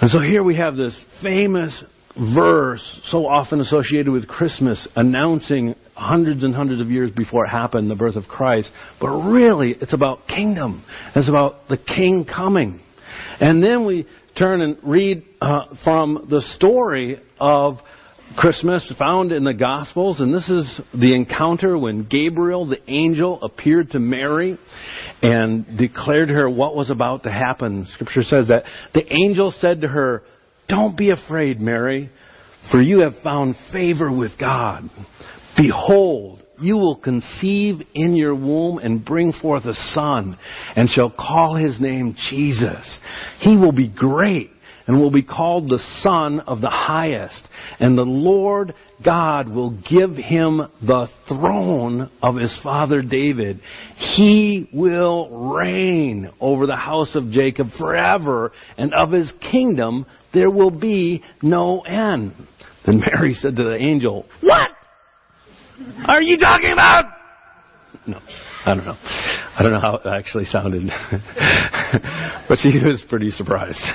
And 0.00 0.10
so 0.10 0.20
here 0.20 0.42
we 0.42 0.56
have 0.56 0.76
this 0.76 1.02
famous 1.22 1.84
verse, 2.34 3.00
so 3.04 3.26
often 3.26 3.60
associated 3.60 4.10
with 4.10 4.26
Christmas, 4.26 4.86
announcing 4.96 5.76
hundreds 5.94 6.42
and 6.42 6.54
hundreds 6.54 6.80
of 6.80 6.90
years 6.90 7.10
before 7.10 7.44
it 7.44 7.50
happened, 7.50 7.88
the 7.90 7.94
birth 7.94 8.16
of 8.16 8.24
Christ. 8.24 8.70
But 9.00 9.10
really, 9.10 9.76
it's 9.80 9.92
about 9.92 10.26
kingdom. 10.26 10.84
It's 11.14 11.28
about 11.28 11.68
the 11.68 11.78
king 11.78 12.24
coming. 12.24 12.80
And 13.40 13.62
then 13.62 13.86
we 13.86 14.06
turn 14.40 14.62
and 14.62 14.78
read 14.82 15.22
uh, 15.42 15.66
from 15.84 16.26
the 16.30 16.40
story 16.56 17.20
of 17.38 17.74
Christmas 18.36 18.90
found 18.98 19.32
in 19.32 19.44
the 19.44 19.52
Gospels, 19.52 20.20
and 20.20 20.32
this 20.32 20.48
is 20.48 20.80
the 20.94 21.14
encounter 21.14 21.76
when 21.76 22.08
Gabriel, 22.08 22.66
the 22.66 22.80
angel, 22.88 23.42
appeared 23.42 23.90
to 23.90 23.98
Mary 23.98 24.58
and 25.20 25.66
declared 25.76 26.28
to 26.28 26.34
her 26.34 26.48
what 26.48 26.74
was 26.74 26.88
about 26.88 27.24
to 27.24 27.30
happen. 27.30 27.86
Scripture 27.92 28.22
says 28.22 28.48
that 28.48 28.64
the 28.94 29.04
angel 29.12 29.52
said 29.58 29.82
to 29.82 29.88
her, 29.88 30.22
Don't 30.68 30.96
be 30.96 31.10
afraid, 31.10 31.60
Mary, 31.60 32.08
for 32.70 32.80
you 32.80 33.00
have 33.00 33.22
found 33.22 33.56
favor 33.74 34.10
with 34.10 34.30
God. 34.38 34.84
Behold, 35.54 36.42
you 36.60 36.76
will 36.76 36.96
conceive 36.96 37.80
in 37.94 38.14
your 38.14 38.34
womb 38.34 38.78
and 38.78 39.04
bring 39.04 39.32
forth 39.32 39.64
a 39.64 39.74
son, 39.74 40.38
and 40.76 40.88
shall 40.88 41.10
call 41.10 41.54
his 41.54 41.80
name 41.80 42.14
Jesus. 42.30 42.98
He 43.40 43.56
will 43.56 43.72
be 43.72 43.88
great 43.88 44.50
and 44.90 45.00
will 45.00 45.12
be 45.12 45.22
called 45.22 45.68
the 45.68 45.78
Son 46.00 46.40
of 46.40 46.60
the 46.60 46.68
Highest. 46.68 47.48
And 47.78 47.96
the 47.96 48.02
Lord 48.02 48.74
God 49.04 49.48
will 49.48 49.70
give 49.88 50.16
him 50.16 50.62
the 50.84 51.06
throne 51.28 52.10
of 52.20 52.34
his 52.34 52.58
father 52.64 53.00
David. 53.00 53.60
He 54.16 54.68
will 54.72 55.52
reign 55.54 56.30
over 56.40 56.66
the 56.66 56.74
house 56.74 57.14
of 57.14 57.30
Jacob 57.30 57.68
forever, 57.78 58.50
and 58.76 58.92
of 58.92 59.12
his 59.12 59.32
kingdom 59.52 60.06
there 60.34 60.50
will 60.50 60.72
be 60.72 61.22
no 61.40 61.82
end. 61.82 62.32
Then 62.84 63.00
Mary 63.00 63.34
said 63.34 63.54
to 63.56 63.62
the 63.62 63.76
angel, 63.76 64.26
What? 64.40 64.70
Are 66.06 66.22
you 66.22 66.38
talking 66.38 66.72
about? 66.72 67.04
No, 68.06 68.18
I 68.64 68.74
don't 68.74 68.84
know. 68.84 68.96
I 69.02 69.62
don't 69.62 69.72
know 69.72 69.80
how 69.80 69.96
it 69.96 70.06
actually 70.06 70.44
sounded. 70.44 70.82
but 72.48 72.58
she 72.58 72.78
was 72.82 73.04
pretty 73.08 73.30
surprised. 73.30 73.78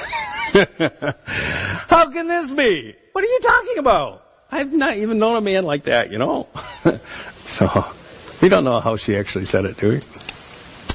how 1.87 2.11
can 2.11 2.27
this 2.27 2.55
be? 2.55 2.95
What 3.11 3.23
are 3.23 3.27
you 3.27 3.39
talking 3.41 3.77
about? 3.79 4.21
I've 4.51 4.71
not 4.71 4.97
even 4.97 5.19
known 5.19 5.35
a 5.35 5.41
man 5.41 5.63
like 5.63 5.85
that, 5.85 6.11
you 6.11 6.19
know? 6.19 6.47
so, 7.57 7.67
we 8.41 8.49
don't 8.49 8.63
know 8.63 8.79
how 8.79 8.97
she 8.97 9.15
actually 9.15 9.45
said 9.45 9.65
it, 9.65 9.77
do 9.79 9.89
we? 9.89 10.01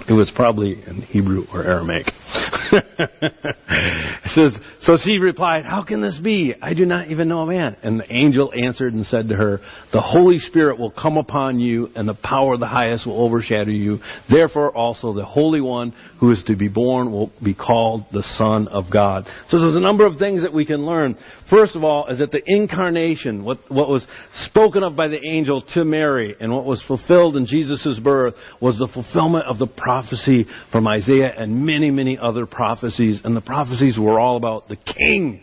It 0.09 0.13
was 0.13 0.33
probably 0.35 0.83
in 0.87 1.03
Hebrew 1.03 1.45
or 1.53 1.63
Aramaic. 1.63 2.07
it 2.73 4.31
says, 4.31 4.57
So 4.83 4.97
she 5.05 5.19
replied, 5.19 5.65
How 5.65 5.83
can 5.83 6.01
this 6.01 6.19
be? 6.23 6.55
I 6.61 6.75
do 6.75 6.87
not 6.87 7.11
even 7.11 7.29
know 7.29 7.41
a 7.41 7.47
man. 7.47 7.77
And 7.83 8.01
the 8.01 8.13
angel 8.13 8.53
answered 8.53 8.95
and 8.95 9.05
said 9.07 9.29
to 9.29 9.37
her, 9.37 9.61
The 9.93 10.01
Holy 10.01 10.39
Spirit 10.39 10.79
will 10.79 10.91
come 10.91 11.17
upon 11.17 11.59
you, 11.59 11.89
and 11.95 12.09
the 12.09 12.15
power 12.15 12.55
of 12.55 12.61
the 12.61 12.69
highest 12.69 13.07
will 13.07 13.23
overshadow 13.23 13.71
you. 13.71 13.99
Therefore 14.31 14.77
also 14.77 15.13
the 15.13 15.25
Holy 15.25 15.61
One 15.61 15.95
who 16.19 16.31
is 16.31 16.43
to 16.47 16.57
be 16.57 16.69
born 16.69 17.11
will 17.13 17.33
be 17.43 17.55
called 17.55 18.05
the 18.13 18.23
Son 18.37 18.69
of 18.69 18.85
God. 18.93 19.27
So 19.49 19.59
there's 19.59 19.77
a 19.77 19.81
number 19.81 20.07
of 20.07 20.19
things 20.19 20.43
that 20.43 20.53
we 20.53 20.65
can 20.65 20.87
learn. 20.87 21.17
First 21.49 21.75
of 21.75 21.83
all, 21.83 22.07
is 22.09 22.19
that 22.19 22.31
the 22.31 22.43
incarnation, 22.47 23.45
what, 23.45 23.59
what 23.69 23.89
was 23.89 24.07
spoken 24.47 24.83
of 24.83 24.95
by 24.95 25.09
the 25.09 25.21
angel 25.25 25.63
to 25.75 25.85
Mary, 25.85 26.37
and 26.41 26.53
what 26.53 26.65
was 26.65 26.83
fulfilled 26.87 27.37
in 27.37 27.47
Jesus' 27.47 27.99
birth, 28.03 28.35
was 28.61 28.79
the 28.79 28.89
fulfillment 28.93 29.47
of 29.47 29.59
the 29.59 29.67
prophecy 29.91 30.47
from 30.71 30.87
Isaiah 30.87 31.33
and 31.37 31.67
many, 31.67 31.91
many 31.91 32.17
other 32.17 32.47
prophecies. 32.47 33.21
And 33.25 33.35
the 33.35 33.41
prophecies 33.41 33.99
were 33.99 34.21
all 34.21 34.37
about 34.37 34.69
the 34.69 34.77
king 34.77 35.43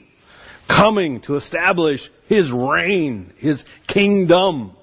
coming 0.70 1.22
to 1.22 1.36
establish 1.36 2.00
his 2.28 2.50
reign, 2.54 3.34
his 3.40 3.62
kingdom. 3.88 4.76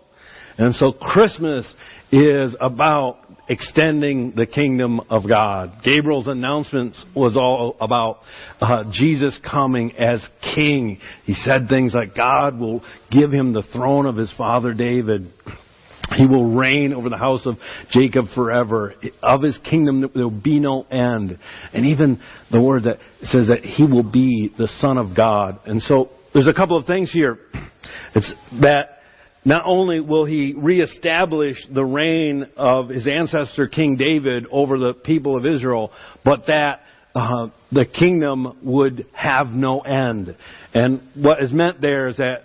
And 0.58 0.74
so 0.74 0.92
Christmas 0.92 1.66
is 2.12 2.54
about 2.60 3.18
extending 3.48 4.32
the 4.36 4.46
kingdom 4.46 5.00
of 5.08 5.26
God. 5.26 5.72
Gabriel's 5.82 6.28
announcements 6.28 7.02
was 7.16 7.34
all 7.36 7.76
about 7.80 8.18
uh, 8.60 8.84
Jesus 8.92 9.38
coming 9.50 9.96
as 9.96 10.26
king. 10.54 10.98
He 11.24 11.32
said 11.32 11.68
things 11.70 11.94
like 11.94 12.14
God 12.14 12.58
will 12.58 12.82
give 13.10 13.32
him 13.32 13.54
the 13.54 13.64
throne 13.72 14.04
of 14.04 14.16
his 14.16 14.32
father 14.36 14.74
David. 14.74 15.32
He 16.16 16.26
will 16.26 16.54
reign 16.54 16.92
over 16.92 17.08
the 17.08 17.16
house 17.16 17.46
of 17.46 17.56
Jacob 17.90 18.26
forever. 18.34 18.94
Of 19.22 19.42
his 19.42 19.58
kingdom 19.58 20.00
there 20.00 20.10
will 20.24 20.30
be 20.30 20.60
no 20.60 20.82
end. 20.82 21.38
And 21.72 21.86
even 21.86 22.20
the 22.50 22.60
word 22.60 22.84
that 22.84 22.98
says 23.22 23.48
that 23.48 23.64
he 23.64 23.84
will 23.84 24.10
be 24.10 24.52
the 24.56 24.68
son 24.78 24.98
of 24.98 25.16
God. 25.16 25.60
And 25.66 25.82
so 25.82 26.10
there's 26.32 26.48
a 26.48 26.54
couple 26.54 26.76
of 26.76 26.86
things 26.86 27.12
here. 27.12 27.38
It's 28.16 28.32
that 28.62 29.00
not 29.44 29.62
only 29.66 30.00
will 30.00 30.24
he 30.24 30.54
reestablish 30.56 31.56
the 31.72 31.84
reign 31.84 32.46
of 32.56 32.88
his 32.88 33.06
ancestor 33.06 33.66
King 33.66 33.96
David 33.96 34.46
over 34.50 34.78
the 34.78 34.94
people 34.94 35.36
of 35.36 35.44
Israel, 35.44 35.90
but 36.24 36.46
that 36.46 36.80
uh, 37.14 37.48
the 37.70 37.84
kingdom 37.86 38.58
would 38.62 39.06
have 39.12 39.48
no 39.48 39.80
end. 39.80 40.34
And 40.72 41.02
what 41.14 41.42
is 41.42 41.52
meant 41.52 41.80
there 41.80 42.08
is 42.08 42.16
that 42.16 42.44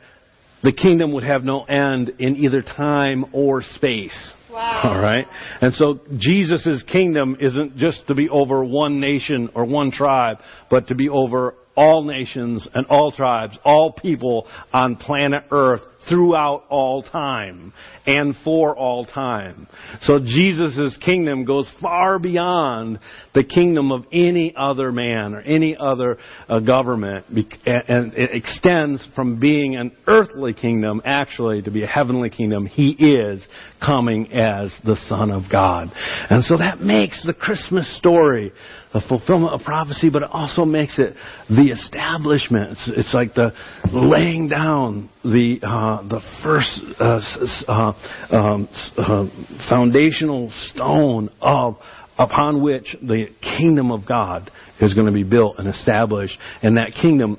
the 0.64 0.74
kingdom 0.74 1.14
would 1.14 1.24
have 1.24 1.44
no 1.44 1.64
end 1.64 2.14
in 2.20 2.36
either 2.36 2.62
time 2.62 3.26
or 3.34 3.62
space. 3.62 4.34
Wow. 4.52 4.82
All 4.84 5.02
right? 5.02 5.26
And 5.62 5.74
so 5.74 6.00
Jesus' 6.18 6.84
kingdom 6.92 7.38
isn't 7.40 7.78
just 7.78 8.08
to 8.08 8.16
be 8.16 8.30
over 8.30 8.66
one 8.66 9.00
nation 9.00 9.50
or 9.54 9.66
one 9.66 9.92
tribe, 9.92 10.40
but 10.70 10.88
to 10.88 10.96
be 10.96 11.08
over 11.08 11.56
all 11.76 12.04
nations 12.04 12.68
and 12.74 12.86
all 12.88 13.12
tribes, 13.12 13.58
all 13.64 13.94
people 13.94 14.48
on 14.74 14.98
planet 14.98 15.44
Earth 15.52 15.82
throughout 16.08 16.64
all 16.70 17.04
time 17.04 17.74
and 18.06 18.34
for 18.44 18.76
all 18.76 19.06
time. 19.06 19.68
So 20.02 20.20
Jesus' 20.20 20.98
kingdom 21.04 21.46
goes 21.46 21.72
far 21.82 22.20
beyond 22.20 23.00
the 23.34 23.44
kingdom 23.44 23.92
of 23.92 24.06
any 24.12 24.54
other 24.56 24.92
man 24.92 25.36
or 25.36 25.42
any 25.42 25.76
other 25.78 26.18
uh, 26.48 26.60
government 26.60 27.26
and 27.30 28.14
it 28.14 28.32
extends 28.34 29.06
from 29.16 29.40
being 29.40 29.76
an 29.76 29.92
earthly 30.08 30.54
kingdom 30.54 31.02
actually 31.06 31.62
to 31.64 31.72
be 31.72 31.84
a 31.84 31.88
heavenly 31.88 32.30
kingdom. 32.30 32.66
He 32.66 32.92
is 32.92 33.46
coming 33.86 34.32
as 34.32 34.76
the 34.86 34.96
Son 35.08 35.32
of 35.32 35.44
God. 35.52 35.90
And 36.30 36.44
so 36.44 36.58
that 36.58 36.80
makes 36.82 37.26
the 37.26 37.34
Christmas 37.34 37.98
story 37.98 38.52
the 38.94 39.02
fulfillment 39.08 39.54
of 39.54 39.62
prophecy, 39.62 40.10
but 40.10 40.24
it 40.24 40.30
also 40.32 40.66
makes 40.66 40.98
it 40.98 41.14
the 41.48 41.70
establishment. 41.72 42.72
It's, 42.72 42.92
it's 42.96 43.14
like 43.14 43.36
the 43.36 43.54
laying 43.94 44.48
down 44.48 45.10
the 45.24 45.60
uh, 45.62 45.89
the 46.10 46.22
first 46.44 46.82
uh, 47.00 47.20
uh, 47.68 48.36
um, 48.36 48.70
uh, 48.98 49.26
foundational 49.70 50.52
stone 50.72 51.30
of 51.42 51.76
upon 52.18 52.62
which 52.62 52.96
the 53.02 53.28
kingdom 53.58 53.92
of 53.92 54.06
God 54.06 54.52
is 54.82 54.94
going 54.94 55.08
to 55.08 55.14
be 55.14 55.24
built 55.24 55.58
and 55.58 55.68
established, 55.68 56.38
and 56.62 56.78
that 56.78 56.92
kingdom 57.02 57.38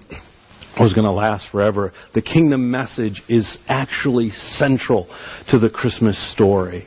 was 0.79 0.95
going 0.95 1.05
to 1.05 1.13
last 1.13 1.47
forever. 1.53 1.93
The 2.15 2.23
kingdom 2.23 2.71
message 2.71 3.23
is 3.29 3.59
actually 3.69 4.31
central 4.31 5.07
to 5.51 5.59
the 5.59 5.69
Christmas 5.69 6.17
story. 6.33 6.87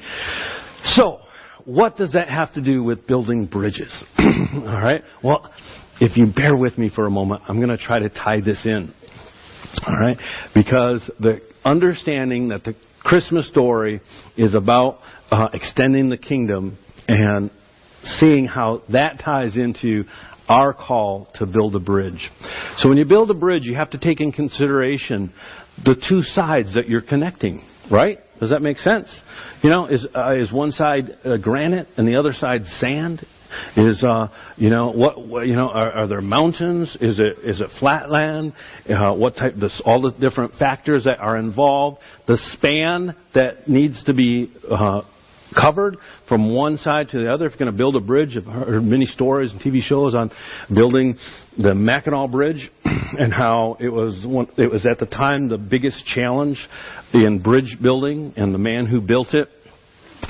So, 0.83 1.19
what 1.65 1.95
does 1.95 2.13
that 2.13 2.29
have 2.29 2.53
to 2.53 2.61
do 2.61 2.83
with 2.83 3.07
building 3.07 3.45
bridges? 3.45 4.03
All 4.17 4.81
right? 4.81 5.01
Well, 5.23 5.53
if 6.01 6.17
you 6.17 6.25
bear 6.35 6.55
with 6.55 6.77
me 6.77 6.89
for 6.93 7.05
a 7.05 7.11
moment, 7.11 7.43
I'm 7.47 7.57
going 7.57 7.69
to 7.69 7.77
try 7.77 7.99
to 7.99 8.09
tie 8.09 8.41
this 8.41 8.65
in. 8.65 8.93
All 9.85 9.95
right? 9.95 10.17
Because 10.53 11.09
the 11.19 11.39
understanding 11.65 12.49
that 12.49 12.63
the 12.63 12.75
Christmas 13.01 13.47
story 13.49 14.01
is 14.37 14.55
about 14.55 14.99
uh, 15.31 15.49
extending 15.53 16.09
the 16.09 16.17
kingdom 16.17 16.77
and 17.07 17.51
seeing 18.03 18.45
how 18.45 18.81
that 18.91 19.19
ties 19.23 19.57
into 19.57 20.03
our 20.47 20.73
call 20.73 21.29
to 21.35 21.45
build 21.45 21.75
a 21.75 21.79
bridge. 21.79 22.29
So 22.77 22.89
when 22.89 22.97
you 22.97 23.05
build 23.05 23.29
a 23.31 23.33
bridge, 23.33 23.63
you 23.63 23.75
have 23.75 23.91
to 23.91 23.97
take 23.97 24.19
in 24.19 24.31
consideration 24.31 25.33
the 25.83 25.95
two 26.09 26.21
sides 26.21 26.75
that 26.75 26.87
you're 26.87 27.01
connecting, 27.01 27.63
right? 27.91 28.19
Does 28.39 28.49
that 28.49 28.61
make 28.61 28.77
sense? 28.77 29.21
You 29.61 29.69
know, 29.69 29.87
is 29.87 30.05
uh, 30.15 30.35
is 30.35 30.51
one 30.51 30.71
side 30.71 31.17
uh, 31.23 31.37
granite 31.37 31.87
and 31.97 32.07
the 32.07 32.17
other 32.17 32.33
side 32.33 32.65
sand? 32.65 33.25
Is 33.77 34.03
uh, 34.03 34.27
you 34.57 34.69
know 34.69 34.91
what, 34.91 35.27
what 35.27 35.47
you 35.47 35.55
know 35.55 35.69
are, 35.69 35.91
are, 35.91 36.07
there 36.07 36.21
mountains? 36.21 36.95
Is 37.01 37.19
it 37.19 37.39
is 37.43 37.61
it 37.61 37.67
flat 37.79 38.11
land? 38.11 38.53
Uh, 38.89 39.13
what 39.13 39.35
type? 39.35 39.53
This, 39.59 39.81
all 39.85 40.01
the 40.01 40.11
different 40.11 40.55
factors 40.55 41.05
that 41.05 41.19
are 41.19 41.37
involved. 41.37 41.99
The 42.27 42.37
span 42.53 43.15
that 43.33 43.67
needs 43.67 44.03
to 44.05 44.13
be 44.13 44.51
uh, 44.69 45.01
covered 45.53 45.97
from 46.27 46.53
one 46.53 46.77
side 46.77 47.09
to 47.09 47.19
the 47.19 47.31
other. 47.31 47.45
If 47.45 47.51
you're 47.51 47.59
going 47.59 47.71
to 47.71 47.77
build 47.77 47.95
a 47.95 47.99
bridge, 47.99 48.37
I've 48.37 48.45
heard 48.45 48.83
many 48.83 49.05
stories 49.05 49.51
and 49.51 49.61
TV 49.61 49.81
shows 49.81 50.15
on 50.15 50.31
building 50.73 51.17
the 51.57 51.75
Mackinac 51.75 52.31
Bridge 52.31 52.71
and 52.85 53.33
how 53.33 53.77
it 53.79 53.89
was 53.89 54.25
one, 54.27 54.47
it 54.57 54.71
was 54.71 54.85
at 54.85 54.99
the 54.99 55.05
time 55.05 55.49
the 55.49 55.57
biggest 55.57 56.05
challenge 56.05 56.57
in 57.13 57.41
bridge 57.41 57.77
building, 57.81 58.33
and 58.35 58.53
the 58.53 58.59
man 58.59 58.85
who 58.85 59.01
built 59.01 59.33
it 59.33 59.47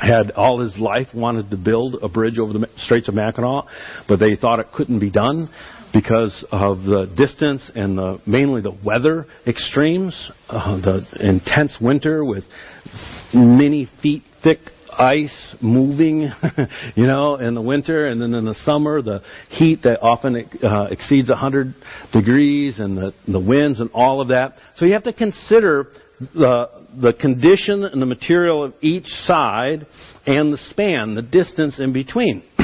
had 0.01 0.31
all 0.31 0.59
his 0.59 0.77
life 0.77 1.07
wanted 1.13 1.49
to 1.49 1.57
build 1.57 1.97
a 2.01 2.09
bridge 2.09 2.39
over 2.39 2.53
the 2.53 2.67
Straits 2.77 3.07
of 3.07 3.15
Mackinac, 3.15 3.65
but 4.07 4.19
they 4.19 4.35
thought 4.35 4.59
it 4.59 4.67
couldn't 4.73 4.99
be 4.99 5.11
done 5.11 5.49
because 5.93 6.43
of 6.51 6.83
the 6.83 7.11
distance 7.15 7.69
and 7.75 7.97
the, 7.97 8.19
mainly 8.25 8.61
the 8.61 8.75
weather 8.83 9.27
extremes, 9.45 10.31
uh, 10.49 10.77
the 10.77 11.05
intense 11.19 11.77
winter 11.79 12.25
with 12.25 12.43
many 13.33 13.87
feet 14.01 14.23
thick 14.43 14.59
ice 14.97 15.55
moving, 15.61 16.31
you 16.95 17.07
know, 17.07 17.35
in 17.35 17.55
the 17.55 17.61
winter, 17.61 18.07
and 18.07 18.21
then 18.21 18.33
in 18.33 18.45
the 18.45 18.55
summer, 18.63 19.01
the 19.01 19.21
heat 19.49 19.81
that 19.83 19.99
often 20.01 20.49
uh, 20.63 20.85
exceeds 20.91 21.29
100 21.29 21.73
degrees, 22.11 22.79
and 22.79 22.97
the, 22.97 23.13
the 23.27 23.39
winds 23.39 23.79
and 23.79 23.89
all 23.93 24.21
of 24.21 24.29
that. 24.29 24.55
So 24.77 24.85
you 24.85 24.93
have 24.93 25.03
to 25.03 25.13
consider 25.13 25.87
the, 26.19 26.65
the 27.01 27.13
condition 27.13 27.83
and 27.83 28.01
the 28.01 28.05
material 28.05 28.63
of 28.63 28.73
each 28.81 29.07
side 29.25 29.85
and 30.25 30.53
the 30.53 30.57
span, 30.69 31.15
the 31.15 31.21
distance 31.21 31.79
in 31.79 31.93
between. 31.93 32.43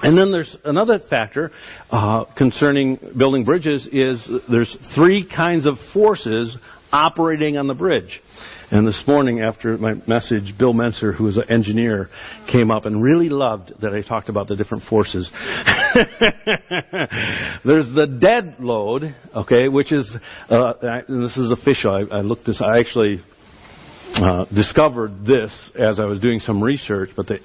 And 0.00 0.16
then 0.16 0.30
there's 0.30 0.56
another 0.64 1.00
factor 1.10 1.50
uh, 1.90 2.24
concerning 2.36 3.00
building 3.16 3.44
bridges 3.44 3.88
is 3.90 4.24
there's 4.48 4.76
three 4.94 5.28
kinds 5.28 5.66
of 5.66 5.74
forces 5.92 6.56
operating 6.92 7.56
on 7.56 7.66
the 7.66 7.74
bridge. 7.74 8.20
And 8.70 8.86
this 8.86 9.02
morning, 9.06 9.40
after 9.40 9.78
my 9.78 9.94
message, 10.06 10.52
Bill 10.58 10.74
Menser, 10.74 11.14
who 11.16 11.26
is 11.26 11.38
an 11.38 11.50
engineer, 11.50 12.10
came 12.52 12.70
up 12.70 12.84
and 12.84 13.02
really 13.02 13.30
loved 13.30 13.72
that 13.80 13.94
I 13.94 14.06
talked 14.06 14.28
about 14.28 14.46
the 14.46 14.56
different 14.56 14.84
forces. 14.84 15.30
There's 17.64 17.88
the 17.94 18.18
dead 18.20 18.56
load, 18.58 19.16
okay, 19.34 19.68
which 19.68 19.90
is, 19.90 20.06
uh, 20.50 20.72
this 21.08 21.34
is 21.38 21.50
official. 21.50 21.92
I, 21.92 22.16
I 22.16 22.20
looked 22.20 22.44
this, 22.44 22.60
I 22.62 22.78
actually 22.78 23.22
uh, 24.14 24.44
discovered 24.54 25.24
this 25.24 25.70
as 25.74 25.98
I 25.98 26.04
was 26.04 26.20
doing 26.20 26.40
some 26.40 26.62
research, 26.62 27.08
but 27.16 27.26
the 27.26 27.38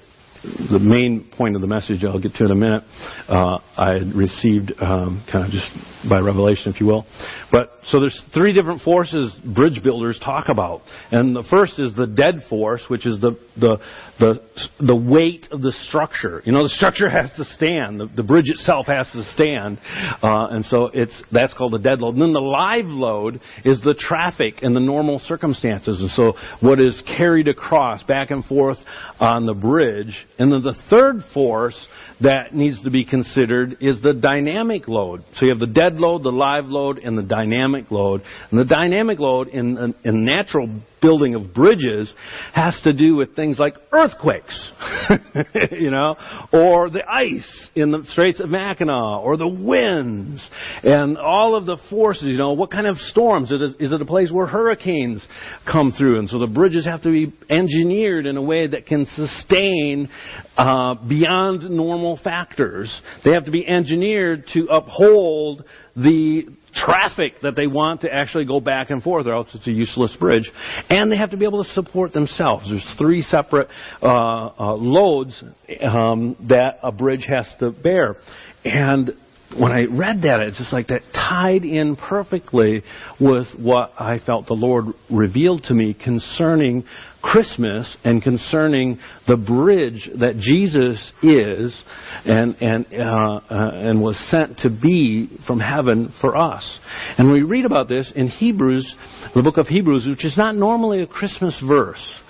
the 0.70 0.78
main 0.78 1.30
point 1.36 1.54
of 1.54 1.60
the 1.60 1.66
message 1.66 2.04
I'll 2.04 2.20
get 2.20 2.34
to 2.34 2.44
in 2.44 2.50
a 2.50 2.54
minute, 2.54 2.84
uh, 3.28 3.58
I 3.76 4.00
received 4.14 4.72
um, 4.80 5.24
kind 5.30 5.44
of 5.44 5.50
just 5.50 5.70
by 6.08 6.20
revelation, 6.20 6.72
if 6.72 6.80
you 6.80 6.86
will. 6.86 7.06
But 7.50 7.70
so 7.86 8.00
there's 8.00 8.20
three 8.34 8.52
different 8.52 8.82
forces 8.82 9.34
bridge 9.54 9.82
builders 9.82 10.20
talk 10.22 10.48
about, 10.48 10.82
and 11.10 11.34
the 11.34 11.44
first 11.50 11.78
is 11.78 11.94
the 11.94 12.06
dead 12.06 12.42
force, 12.48 12.84
which 12.88 13.06
is 13.06 13.20
the 13.20 13.38
the 13.56 13.78
the 14.18 14.40
the 14.80 14.96
weight 14.96 15.48
of 15.50 15.62
the 15.62 15.72
structure. 15.72 16.42
You 16.44 16.52
know, 16.52 16.62
the 16.62 16.68
structure 16.68 17.08
has 17.08 17.30
to 17.36 17.44
stand. 17.44 18.00
The, 18.00 18.08
the 18.14 18.22
bridge 18.22 18.48
itself 18.50 18.86
has 18.86 19.10
to 19.12 19.24
stand, 19.24 19.78
uh, 20.22 20.48
and 20.50 20.64
so 20.64 20.90
it's 20.92 21.22
that's 21.32 21.54
called 21.54 21.72
the 21.72 21.78
dead 21.78 22.00
load. 22.00 22.14
And 22.14 22.22
then 22.22 22.32
the 22.32 22.40
live 22.40 22.86
load 22.86 23.40
is 23.64 23.80
the 23.82 23.94
traffic 23.94 24.56
and 24.62 24.74
the 24.74 24.80
normal 24.80 25.18
circumstances, 25.20 26.00
and 26.00 26.10
so 26.10 26.34
what 26.60 26.80
is 26.80 27.02
carried 27.16 27.48
across 27.48 28.02
back 28.02 28.30
and 28.30 28.44
forth 28.44 28.78
on 29.20 29.46
the 29.46 29.54
bridge 29.54 30.26
and 30.38 30.52
then 30.52 30.62
the 30.62 30.76
third 30.90 31.22
force 31.32 31.86
that 32.20 32.54
needs 32.54 32.82
to 32.84 32.90
be 32.90 33.04
considered 33.04 33.76
is 33.80 34.00
the 34.02 34.12
dynamic 34.12 34.88
load. 34.88 35.24
So 35.34 35.46
you 35.46 35.50
have 35.50 35.60
the 35.60 35.66
dead 35.66 35.94
load, 35.96 36.22
the 36.22 36.32
live 36.32 36.66
load, 36.66 36.98
and 36.98 37.18
the 37.18 37.22
dynamic 37.22 37.90
load. 37.90 38.22
And 38.50 38.58
the 38.58 38.64
dynamic 38.64 39.18
load 39.18 39.48
in, 39.48 39.94
in 40.04 40.24
natural 40.24 40.68
building 41.04 41.34
of 41.34 41.52
bridges 41.52 42.12
has 42.54 42.80
to 42.82 42.92
do 42.92 43.14
with 43.14 43.36
things 43.36 43.58
like 43.58 43.74
earthquakes, 43.92 44.72
you 45.70 45.90
know, 45.90 46.16
or 46.50 46.88
the 46.88 47.02
ice 47.06 47.68
in 47.74 47.90
the 47.90 48.02
Straits 48.06 48.40
of 48.40 48.48
Mackinac, 48.48 49.22
or 49.22 49.36
the 49.36 49.46
winds, 49.46 50.48
and 50.82 51.18
all 51.18 51.56
of 51.56 51.66
the 51.66 51.76
forces, 51.90 52.24
you 52.24 52.38
know, 52.38 52.52
what 52.52 52.70
kind 52.70 52.86
of 52.86 52.96
storms? 52.96 53.50
Is 53.50 53.92
it 53.92 54.00
a 54.00 54.06
place 54.06 54.30
where 54.32 54.46
hurricanes 54.46 55.26
come 55.70 55.92
through? 55.92 56.20
And 56.20 56.28
so 56.28 56.38
the 56.38 56.46
bridges 56.46 56.86
have 56.86 57.02
to 57.02 57.10
be 57.10 57.34
engineered 57.50 58.24
in 58.24 58.38
a 58.38 58.42
way 58.42 58.66
that 58.66 58.86
can 58.86 59.04
sustain 59.14 60.08
uh, 60.56 60.94
beyond 60.94 61.70
normal 61.70 62.18
factors. 62.22 63.00
They 63.24 63.32
have 63.32 63.44
to 63.46 63.50
be 63.50 63.66
engineered 63.66 64.44
to 64.54 64.66
uphold 64.66 65.64
the 65.96 66.44
traffic 66.74 67.34
that 67.42 67.54
they 67.54 67.66
want 67.66 68.00
to 68.00 68.12
actually 68.12 68.44
go 68.44 68.60
back 68.60 68.90
and 68.90 69.02
forth, 69.02 69.26
or 69.26 69.34
else 69.34 69.48
it's 69.54 69.66
a 69.66 69.72
useless 69.72 70.16
bridge. 70.18 70.50
And 70.88 71.10
they 71.10 71.16
have 71.16 71.30
to 71.30 71.36
be 71.36 71.46
able 71.46 71.62
to 71.62 71.70
support 71.70 72.12
themselves. 72.12 72.68
There's 72.68 72.94
three 72.98 73.22
separate 73.22 73.68
uh, 74.02 74.06
uh, 74.06 74.74
loads 74.74 75.42
um, 75.86 76.36
that 76.48 76.78
a 76.82 76.90
bridge 76.90 77.26
has 77.28 77.52
to 77.60 77.70
bear. 77.70 78.16
And 78.64 79.12
when 79.58 79.72
I 79.72 79.84
read 79.84 80.22
that, 80.22 80.40
it's 80.40 80.58
just 80.58 80.72
like 80.72 80.88
that 80.88 81.02
tied 81.12 81.64
in 81.64 81.96
perfectly 81.96 82.82
with 83.20 83.46
what 83.58 83.92
I 83.98 84.18
felt 84.18 84.46
the 84.46 84.54
Lord 84.54 84.86
revealed 85.10 85.64
to 85.64 85.74
me 85.74 85.94
concerning 85.94 86.84
Christmas 87.22 87.96
and 88.04 88.22
concerning 88.22 88.98
the 89.26 89.36
bridge 89.36 90.10
that 90.20 90.36
Jesus 90.36 91.12
is 91.22 91.82
and 92.26 92.54
and 92.60 92.86
uh, 92.92 93.40
uh, 93.50 93.70
and 93.72 94.02
was 94.02 94.18
sent 94.30 94.58
to 94.58 94.70
be 94.70 95.30
from 95.46 95.58
heaven 95.58 96.12
for 96.20 96.36
us. 96.36 96.78
And 97.16 97.32
we 97.32 97.42
read 97.42 97.64
about 97.64 97.88
this 97.88 98.12
in 98.14 98.28
Hebrews, 98.28 98.94
the 99.34 99.42
book 99.42 99.56
of 99.56 99.68
Hebrews, 99.68 100.06
which 100.06 100.24
is 100.24 100.36
not 100.36 100.54
normally 100.54 101.02
a 101.02 101.06
Christmas 101.06 101.60
verse, 101.66 102.20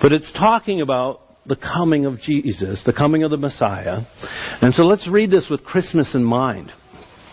but 0.00 0.12
it's 0.12 0.32
talking 0.32 0.80
about 0.80 1.22
the 1.48 1.56
coming 1.56 2.06
of 2.06 2.20
Jesus, 2.20 2.82
the 2.84 2.92
coming 2.92 3.22
of 3.22 3.30
the 3.30 3.36
Messiah. 3.36 4.02
And 4.60 4.74
so 4.74 4.82
let's 4.82 5.08
read 5.08 5.30
this 5.30 5.48
with 5.50 5.64
Christmas 5.64 6.14
in 6.14 6.24
mind. 6.24 6.70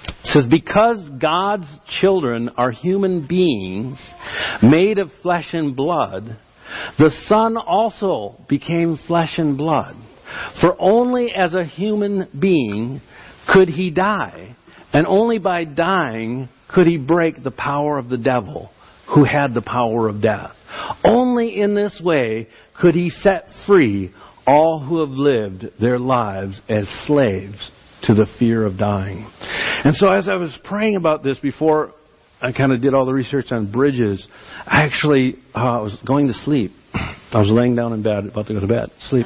It 0.06 0.28
says, 0.34 0.46
Because 0.50 1.10
God's 1.20 1.68
children 2.02 2.50
are 2.58 2.72
human 2.72 3.28
beings 3.28 3.98
made 4.62 5.00
of 5.00 5.10
flesh 5.22 5.50
and 5.54 5.76
blood, 5.76 6.38
the 6.98 7.12
Son 7.28 7.58
also 7.58 8.36
became 8.50 9.00
flesh 9.08 9.36
and 9.38 9.58
blood. 9.58 9.96
For 10.62 10.76
only 10.80 11.32
as 11.32 11.54
a 11.54 11.66
human 11.66 12.28
being 12.40 13.02
could 13.54 13.70
he 13.70 13.92
die, 13.92 14.56
and 14.94 15.06
only 15.06 15.38
by 15.38 15.66
dying 15.66 16.50
could 16.70 16.88
he 16.88 16.98
break 16.98 17.44
the 17.44 17.52
power 17.52 17.98
of 17.98 18.10
the 18.10 18.18
devil, 18.18 18.72
who 19.14 19.24
had 19.24 19.54
the 19.54 19.62
power 19.62 20.08
of 20.08 20.22
death. 20.22 20.52
Only 21.04 21.60
in 21.60 21.76
this 21.76 22.02
way 22.04 22.48
could 22.80 22.96
he 22.96 23.10
set 23.10 23.46
free 23.68 24.12
all 24.46 24.80
who 24.80 25.00
have 25.00 25.10
lived 25.10 25.66
their 25.80 26.00
lives 26.00 26.60
as 26.70 26.88
slaves 27.08 27.72
to 28.04 28.14
the 28.14 28.28
fear 28.38 28.66
of 28.66 28.78
dying. 28.78 29.30
And 29.40 29.96
so 29.96 30.10
as 30.10 30.28
I 30.28 30.36
was 30.36 30.58
praying 30.64 30.98
about 30.98 31.24
this 31.24 31.40
before 31.40 31.94
I 32.42 32.52
kind 32.52 32.74
of 32.74 32.82
did 32.82 32.94
all 32.94 33.06
the 33.06 33.14
research 33.14 33.46
on 33.52 33.72
bridges, 33.72 34.26
I 34.66 34.84
actually 34.84 35.36
uh, 35.54 35.80
was 35.82 35.98
going 36.06 36.28
to 36.28 36.34
sleep. 36.34 36.72
I 36.94 37.40
was 37.40 37.50
laying 37.50 37.76
down 37.76 37.94
in 37.94 38.04
bed, 38.04 38.26
about 38.26 38.48
to 38.48 38.54
go 38.54 38.60
to 38.60 38.68
bed, 38.68 38.92
sleep. 39.10 39.26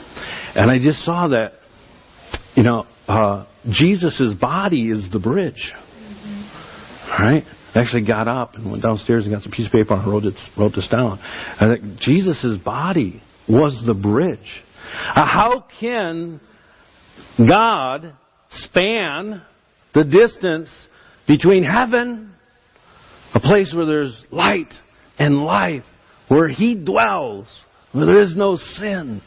And 0.56 0.72
I 0.72 0.78
just 0.78 1.04
saw 1.04 1.28
that, 1.30 1.54
you 2.56 2.64
know, 2.64 2.86
uh, 3.08 3.48
Jesus' 3.70 4.36
body 4.40 4.92
is 4.92 5.10
the 5.12 5.20
bridge. 5.20 5.74
Mm-hmm. 5.74 7.24
Right? 7.24 7.44
I 7.74 7.80
actually 7.80 8.06
got 8.06 8.28
up 8.28 8.56
and 8.56 8.70
went 8.70 8.84
downstairs 8.84 9.26
and 9.26 9.34
got 9.34 9.42
some 9.44 9.52
piece 9.52 9.66
of 9.66 9.72
paper 9.72 9.96
and 9.96 10.08
wrote, 10.08 10.24
it, 10.24 10.36
wrote 10.58 10.74
this 10.76 10.88
down. 10.88 11.20
I 11.20 11.76
think 11.76 12.00
Jesus' 12.00 12.58
body 12.64 13.22
was 13.48 13.84
the 13.86 13.94
bridge. 13.94 14.40
Uh, 15.16 15.26
how 15.26 15.66
can 15.80 16.40
God 17.38 18.14
span 18.52 19.42
the 19.94 20.04
distance 20.04 20.70
between 21.28 21.64
heaven, 21.64 22.32
a 23.34 23.40
place 23.40 23.74
where 23.76 23.86
there's 23.86 24.26
light 24.32 24.74
and 25.20 25.44
life, 25.44 25.84
where 26.28 26.48
He 26.48 26.76
dwells, 26.76 27.48
where 27.92 28.06
there 28.06 28.22
is 28.22 28.36
no 28.36 28.56
sin, 28.56 29.22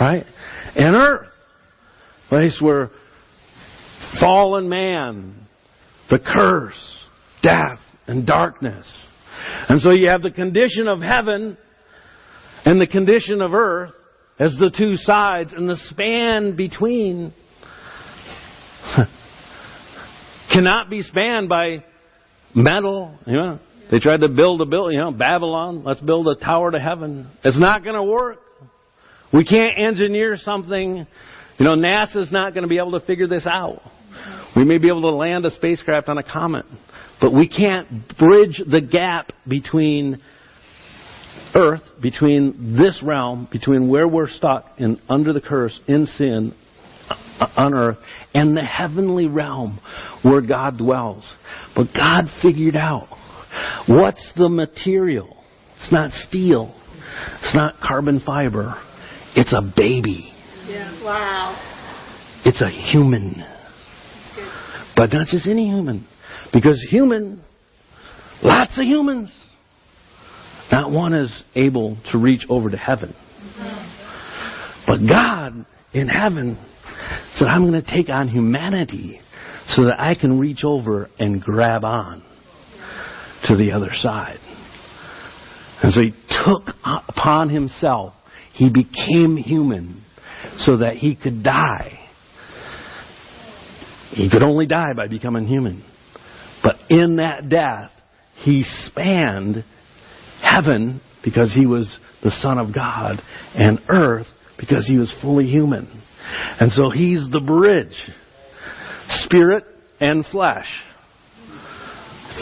right? 0.00 0.24
And 0.74 0.96
earth, 0.96 1.28
a 2.26 2.28
place 2.28 2.58
where 2.60 2.90
fallen 4.20 4.68
man, 4.68 5.46
the 6.10 6.18
curse, 6.18 6.98
death, 7.42 7.78
and 8.06 8.26
darkness. 8.26 8.86
And 9.68 9.80
so 9.80 9.90
you 9.90 10.08
have 10.08 10.22
the 10.22 10.30
condition 10.30 10.88
of 10.88 11.00
heaven 11.00 11.56
and 12.64 12.80
the 12.80 12.86
condition 12.86 13.40
of 13.40 13.54
earth 13.54 13.92
as 14.38 14.56
the 14.58 14.70
two 14.76 14.94
sides, 14.96 15.52
and 15.52 15.68
the 15.68 15.76
span 15.90 16.56
between 16.56 17.32
cannot 20.52 20.88
be 20.88 21.02
spanned 21.02 21.48
by 21.48 21.84
metal. 22.54 23.18
You 23.26 23.36
know, 23.36 23.58
they 23.90 23.98
tried 23.98 24.20
to 24.20 24.28
build 24.28 24.62
a 24.62 24.66
building. 24.66 24.96
You 24.96 25.04
know, 25.04 25.12
Babylon. 25.12 25.84
Let's 25.84 26.00
build 26.00 26.26
a 26.28 26.36
tower 26.36 26.70
to 26.70 26.78
heaven. 26.78 27.30
It's 27.44 27.60
not 27.60 27.84
going 27.84 27.96
to 27.96 28.02
work. 28.02 28.38
We 29.32 29.44
can't 29.44 29.78
engineer 29.78 30.36
something. 30.38 31.06
You 31.58 31.64
know, 31.64 31.76
NASA's 31.76 32.32
not 32.32 32.54
going 32.54 32.62
to 32.62 32.68
be 32.68 32.78
able 32.78 32.98
to 32.98 33.06
figure 33.06 33.28
this 33.28 33.46
out. 33.46 33.82
We 34.56 34.64
may 34.64 34.78
be 34.78 34.88
able 34.88 35.02
to 35.02 35.10
land 35.10 35.44
a 35.44 35.50
spacecraft 35.50 36.08
on 36.08 36.18
a 36.18 36.22
comet, 36.22 36.64
but 37.20 37.32
we 37.32 37.46
can't 37.46 38.08
bridge 38.18 38.60
the 38.66 38.80
gap 38.80 39.32
between 39.46 40.20
earth, 41.54 41.82
between 42.00 42.76
this 42.76 43.02
realm, 43.04 43.48
between 43.50 43.88
where 43.88 44.06
we're 44.06 44.28
stuck 44.28 44.66
in 44.78 45.00
under 45.08 45.32
the 45.32 45.40
curse 45.40 45.78
in 45.86 46.06
sin 46.06 46.54
on 47.56 47.74
earth 47.74 47.98
and 48.34 48.56
the 48.56 48.62
heavenly 48.62 49.26
realm 49.26 49.80
where 50.22 50.40
God 50.40 50.78
dwells. 50.78 51.24
But 51.74 51.88
God 51.94 52.24
figured 52.42 52.76
out 52.76 53.08
what's 53.88 54.30
the 54.36 54.48
material. 54.48 55.36
It's 55.76 55.92
not 55.92 56.12
steel. 56.12 56.74
It's 57.42 57.56
not 57.56 57.80
carbon 57.80 58.20
fiber. 58.20 58.74
It's 59.34 59.52
a 59.52 59.62
baby. 59.62 60.32
Yeah. 60.66 61.02
Wow. 61.02 61.56
It's 62.44 62.62
a 62.62 62.68
human. 62.68 63.44
But 64.96 65.12
not 65.12 65.26
just 65.26 65.48
any 65.48 65.66
human. 65.66 66.06
Because 66.52 66.84
human, 66.90 67.42
lots 68.42 68.78
of 68.78 68.84
humans. 68.84 69.32
Not 70.70 70.90
one 70.90 71.14
is 71.14 71.42
able 71.54 71.98
to 72.12 72.18
reach 72.18 72.46
over 72.48 72.70
to 72.70 72.76
heaven. 72.76 73.14
But 74.86 74.98
God 75.08 75.66
in 75.92 76.08
heaven 76.08 76.58
said, 77.34 77.48
I'm 77.48 77.68
going 77.68 77.82
to 77.82 77.90
take 77.90 78.08
on 78.08 78.28
humanity 78.28 79.20
so 79.68 79.84
that 79.84 80.00
I 80.00 80.14
can 80.14 80.38
reach 80.38 80.64
over 80.64 81.08
and 81.18 81.40
grab 81.40 81.84
on 81.84 82.22
to 83.44 83.56
the 83.56 83.72
other 83.72 83.90
side. 83.92 84.38
And 85.82 85.92
so 85.92 86.00
he 86.00 86.12
took 86.44 86.74
upon 86.84 87.48
himself, 87.48 88.14
he 88.52 88.70
became 88.70 89.36
human 89.36 90.04
so 90.58 90.78
that 90.78 90.96
he 90.96 91.16
could 91.16 91.42
die. 91.42 91.98
He 94.10 94.28
could 94.28 94.42
only 94.42 94.66
die 94.66 94.92
by 94.94 95.08
becoming 95.08 95.46
human. 95.46 95.84
But 96.62 96.76
in 96.90 97.16
that 97.16 97.48
death, 97.48 97.90
he 98.34 98.64
spanned 98.64 99.64
heaven 100.42 101.00
because 101.24 101.52
he 101.54 101.66
was 101.66 101.98
the 102.22 102.30
Son 102.30 102.58
of 102.58 102.74
God 102.74 103.20
and 103.54 103.80
earth 103.88 104.26
because 104.58 104.86
he 104.86 104.98
was 104.98 105.14
fully 105.22 105.46
human. 105.46 105.88
And 106.60 106.70
so 106.72 106.90
he's 106.90 107.28
the 107.30 107.40
bridge. 107.40 107.96
Spirit 109.24 109.64
and 110.00 110.24
flesh. 110.26 110.66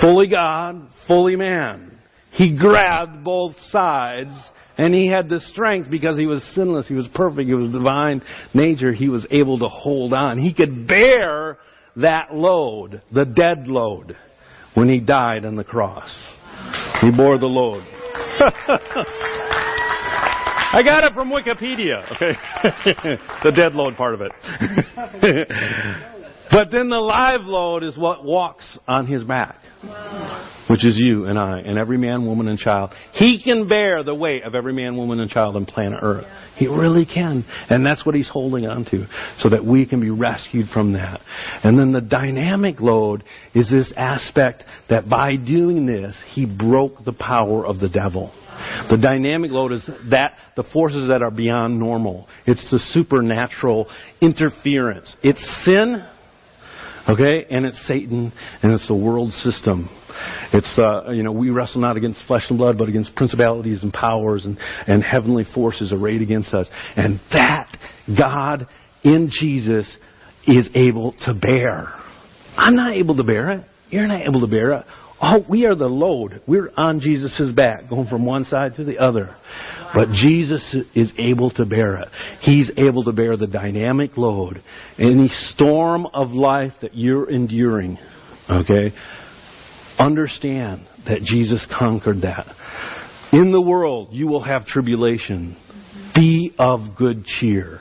Fully 0.00 0.28
God, 0.28 0.88
fully 1.06 1.36
man. 1.36 1.98
He 2.30 2.56
grabbed 2.56 3.24
both 3.24 3.56
sides 3.70 4.32
and 4.76 4.94
he 4.94 5.08
had 5.08 5.28
the 5.28 5.40
strength 5.40 5.90
because 5.90 6.16
he 6.16 6.26
was 6.26 6.42
sinless, 6.54 6.86
he 6.86 6.94
was 6.94 7.08
perfect, 7.14 7.48
he 7.48 7.54
was 7.54 7.68
divine 7.70 8.22
nature, 8.54 8.92
he 8.92 9.08
was 9.08 9.26
able 9.30 9.58
to 9.58 9.66
hold 9.66 10.12
on. 10.12 10.38
He 10.38 10.54
could 10.54 10.86
bear 10.86 11.58
that 11.96 12.32
load, 12.32 13.02
the 13.12 13.24
dead 13.24 13.66
load, 13.66 14.16
when 14.74 14.88
he 14.88 15.00
died 15.00 15.44
on 15.44 15.56
the 15.56 15.64
cross. 15.64 16.22
He 17.00 17.10
bore 17.10 17.38
the 17.38 17.46
load. 17.46 17.82
I 20.70 20.82
got 20.82 21.02
it 21.04 21.14
from 21.14 21.30
Wikipedia, 21.30 22.04
okay? 22.12 22.36
the 23.42 23.52
dead 23.52 23.74
load 23.74 23.96
part 23.96 24.14
of 24.14 24.20
it. 24.20 24.32
but 26.50 26.70
then 26.70 26.88
the 26.88 26.98
live 26.98 27.42
load 27.42 27.82
is 27.82 27.96
what 27.96 28.24
walks 28.24 28.78
on 28.86 29.06
his 29.06 29.22
back, 29.24 29.56
which 30.68 30.84
is 30.84 30.96
you 30.98 31.26
and 31.26 31.38
I, 31.38 31.60
and 31.60 31.78
every 31.78 31.98
man, 31.98 32.26
woman, 32.26 32.48
and 32.48 32.58
child. 32.58 32.90
He 33.12 33.42
can 33.42 33.68
bear 33.68 34.02
the 34.02 34.14
weight 34.14 34.44
of 34.44 34.54
every 34.54 34.72
man, 34.72 34.96
woman, 34.96 35.20
and 35.20 35.30
child 35.30 35.56
on 35.56 35.66
planet 35.66 35.98
Earth. 36.02 36.26
He 36.56 36.66
really 36.66 37.06
can. 37.06 37.44
And 37.70 37.86
that's 37.86 38.04
what 38.04 38.14
he's 38.14 38.28
holding 38.28 38.66
on 38.66 38.84
to, 38.86 39.06
so 39.38 39.48
that 39.50 39.64
we 39.64 39.86
can 39.86 40.00
be 40.00 40.10
rescued 40.10 40.68
from 40.68 40.94
that. 40.94 41.20
And 41.62 41.78
then 41.78 41.92
the 41.92 42.00
dynamic 42.00 42.80
load 42.80 43.24
is 43.54 43.70
this 43.70 43.92
aspect 43.96 44.64
that 44.90 45.08
by 45.08 45.36
doing 45.36 45.86
this, 45.86 46.20
he 46.28 46.46
broke 46.46 47.04
the 47.04 47.12
power 47.12 47.64
of 47.64 47.78
the 47.78 47.88
devil. 47.88 48.32
The 48.90 48.96
dynamic 48.96 49.52
load 49.52 49.72
is 49.72 49.88
that 50.10 50.32
the 50.56 50.64
forces 50.64 51.08
that 51.08 51.22
are 51.22 51.30
beyond 51.30 51.78
normal. 51.78 52.26
It's 52.44 52.68
the 52.72 52.80
supernatural 52.80 53.88
interference. 54.20 55.14
It's 55.22 55.64
sin, 55.64 56.04
okay, 57.08 57.46
and 57.50 57.64
it's 57.66 57.86
Satan, 57.86 58.32
and 58.62 58.72
it's 58.72 58.86
the 58.88 58.94
world 58.94 59.32
system. 59.32 59.88
It's 60.52 60.78
uh, 60.78 61.10
you 61.10 61.22
know 61.22 61.32
we 61.32 61.50
wrestle 61.50 61.80
not 61.80 61.96
against 61.96 62.26
flesh 62.26 62.46
and 62.48 62.58
blood, 62.58 62.78
but 62.78 62.88
against 62.88 63.14
principalities 63.14 63.82
and 63.82 63.92
powers 63.92 64.44
and 64.44 64.58
and 64.86 65.02
heavenly 65.02 65.44
forces 65.54 65.92
arrayed 65.92 66.22
against 66.22 66.54
us. 66.54 66.66
And 66.96 67.20
that 67.32 67.76
God 68.16 68.66
in 69.04 69.30
Jesus 69.30 69.96
is 70.46 70.68
able 70.74 71.12
to 71.26 71.34
bear. 71.34 71.86
I'm 72.56 72.74
not 72.74 72.94
able 72.94 73.16
to 73.16 73.24
bear 73.24 73.50
it. 73.52 73.64
You're 73.90 74.06
not 74.06 74.22
able 74.22 74.40
to 74.40 74.46
bear 74.46 74.72
it. 74.72 74.84
Oh, 75.20 75.44
we 75.48 75.66
are 75.66 75.74
the 75.74 75.88
load. 75.88 76.42
We're 76.46 76.70
on 76.76 77.00
Jesus' 77.00 77.50
back, 77.54 77.88
going 77.90 78.06
from 78.08 78.24
one 78.24 78.44
side 78.44 78.76
to 78.76 78.84
the 78.84 78.98
other. 78.98 79.34
But 79.92 80.10
Jesus 80.10 80.76
is 80.94 81.12
able 81.18 81.50
to 81.52 81.64
bear 81.64 81.96
it. 81.96 82.08
He's 82.40 82.70
able 82.76 83.02
to 83.04 83.12
bear 83.12 83.36
the 83.36 83.48
dynamic 83.48 84.16
load. 84.16 84.62
Any 84.98 85.28
storm 85.28 86.06
of 86.14 86.30
life 86.30 86.72
that 86.82 86.94
you're 86.94 87.28
enduring, 87.28 87.98
okay, 88.48 88.92
understand 89.98 90.86
that 91.08 91.22
Jesus 91.22 91.66
conquered 91.76 92.22
that. 92.22 92.46
In 93.32 93.50
the 93.50 93.60
world, 93.60 94.10
you 94.12 94.28
will 94.28 94.44
have 94.44 94.66
tribulation. 94.66 95.56
Be 96.14 96.54
of 96.58 96.96
good 96.96 97.24
cheer. 97.24 97.80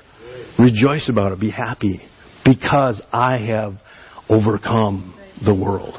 Rejoice 0.58 1.08
about 1.08 1.34
it. 1.34 1.40
Be 1.40 1.52
happy. 1.52 2.02
Because 2.44 3.02
I 3.14 3.40
have 3.40 3.74
overcome 4.28 5.14
the 5.46 5.54
world. 5.54 5.94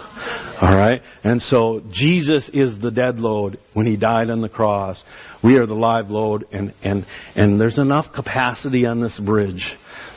All 0.60 0.76
right? 0.76 1.00
And 1.24 1.40
so 1.42 1.82
Jesus 1.90 2.50
is 2.52 2.80
the 2.80 2.90
dead 2.90 3.18
load 3.18 3.58
when 3.74 3.86
he 3.86 3.96
died 3.96 4.30
on 4.30 4.40
the 4.40 4.48
cross. 4.48 5.02
We 5.42 5.56
are 5.56 5.66
the 5.66 5.74
live 5.74 6.10
load 6.10 6.44
and, 6.52 6.74
and, 6.82 7.06
and 7.36 7.60
there's 7.60 7.78
enough 7.78 8.06
capacity 8.14 8.86
on 8.86 9.00
this 9.00 9.18
bridge 9.24 9.64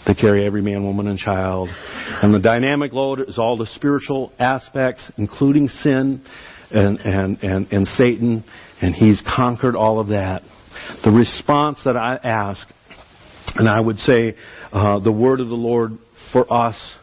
to 0.05 0.15
carry 0.15 0.45
every 0.45 0.61
man, 0.61 0.83
woman, 0.83 1.07
and 1.07 1.19
child. 1.19 1.69
And 1.69 2.33
the 2.33 2.39
dynamic 2.39 2.91
load 2.91 3.19
is 3.27 3.37
all 3.37 3.55
the 3.57 3.67
spiritual 3.67 4.33
aspects, 4.39 5.09
including 5.17 5.67
sin 5.67 6.23
and, 6.71 6.99
and, 6.99 7.43
and, 7.43 7.71
and 7.71 7.87
Satan, 7.87 8.43
and 8.81 8.95
he's 8.95 9.21
conquered 9.35 9.75
all 9.75 9.99
of 9.99 10.07
that. 10.07 10.41
The 11.03 11.11
response 11.11 11.79
that 11.85 11.97
I 11.97 12.17
ask, 12.23 12.67
and 13.55 13.69
I 13.69 13.79
would 13.79 13.99
say 13.99 14.35
uh, 14.71 14.99
the 14.99 15.11
word 15.11 15.39
of 15.39 15.49
the 15.49 15.55
Lord 15.55 15.91
for 16.31 16.51
us 16.51 16.95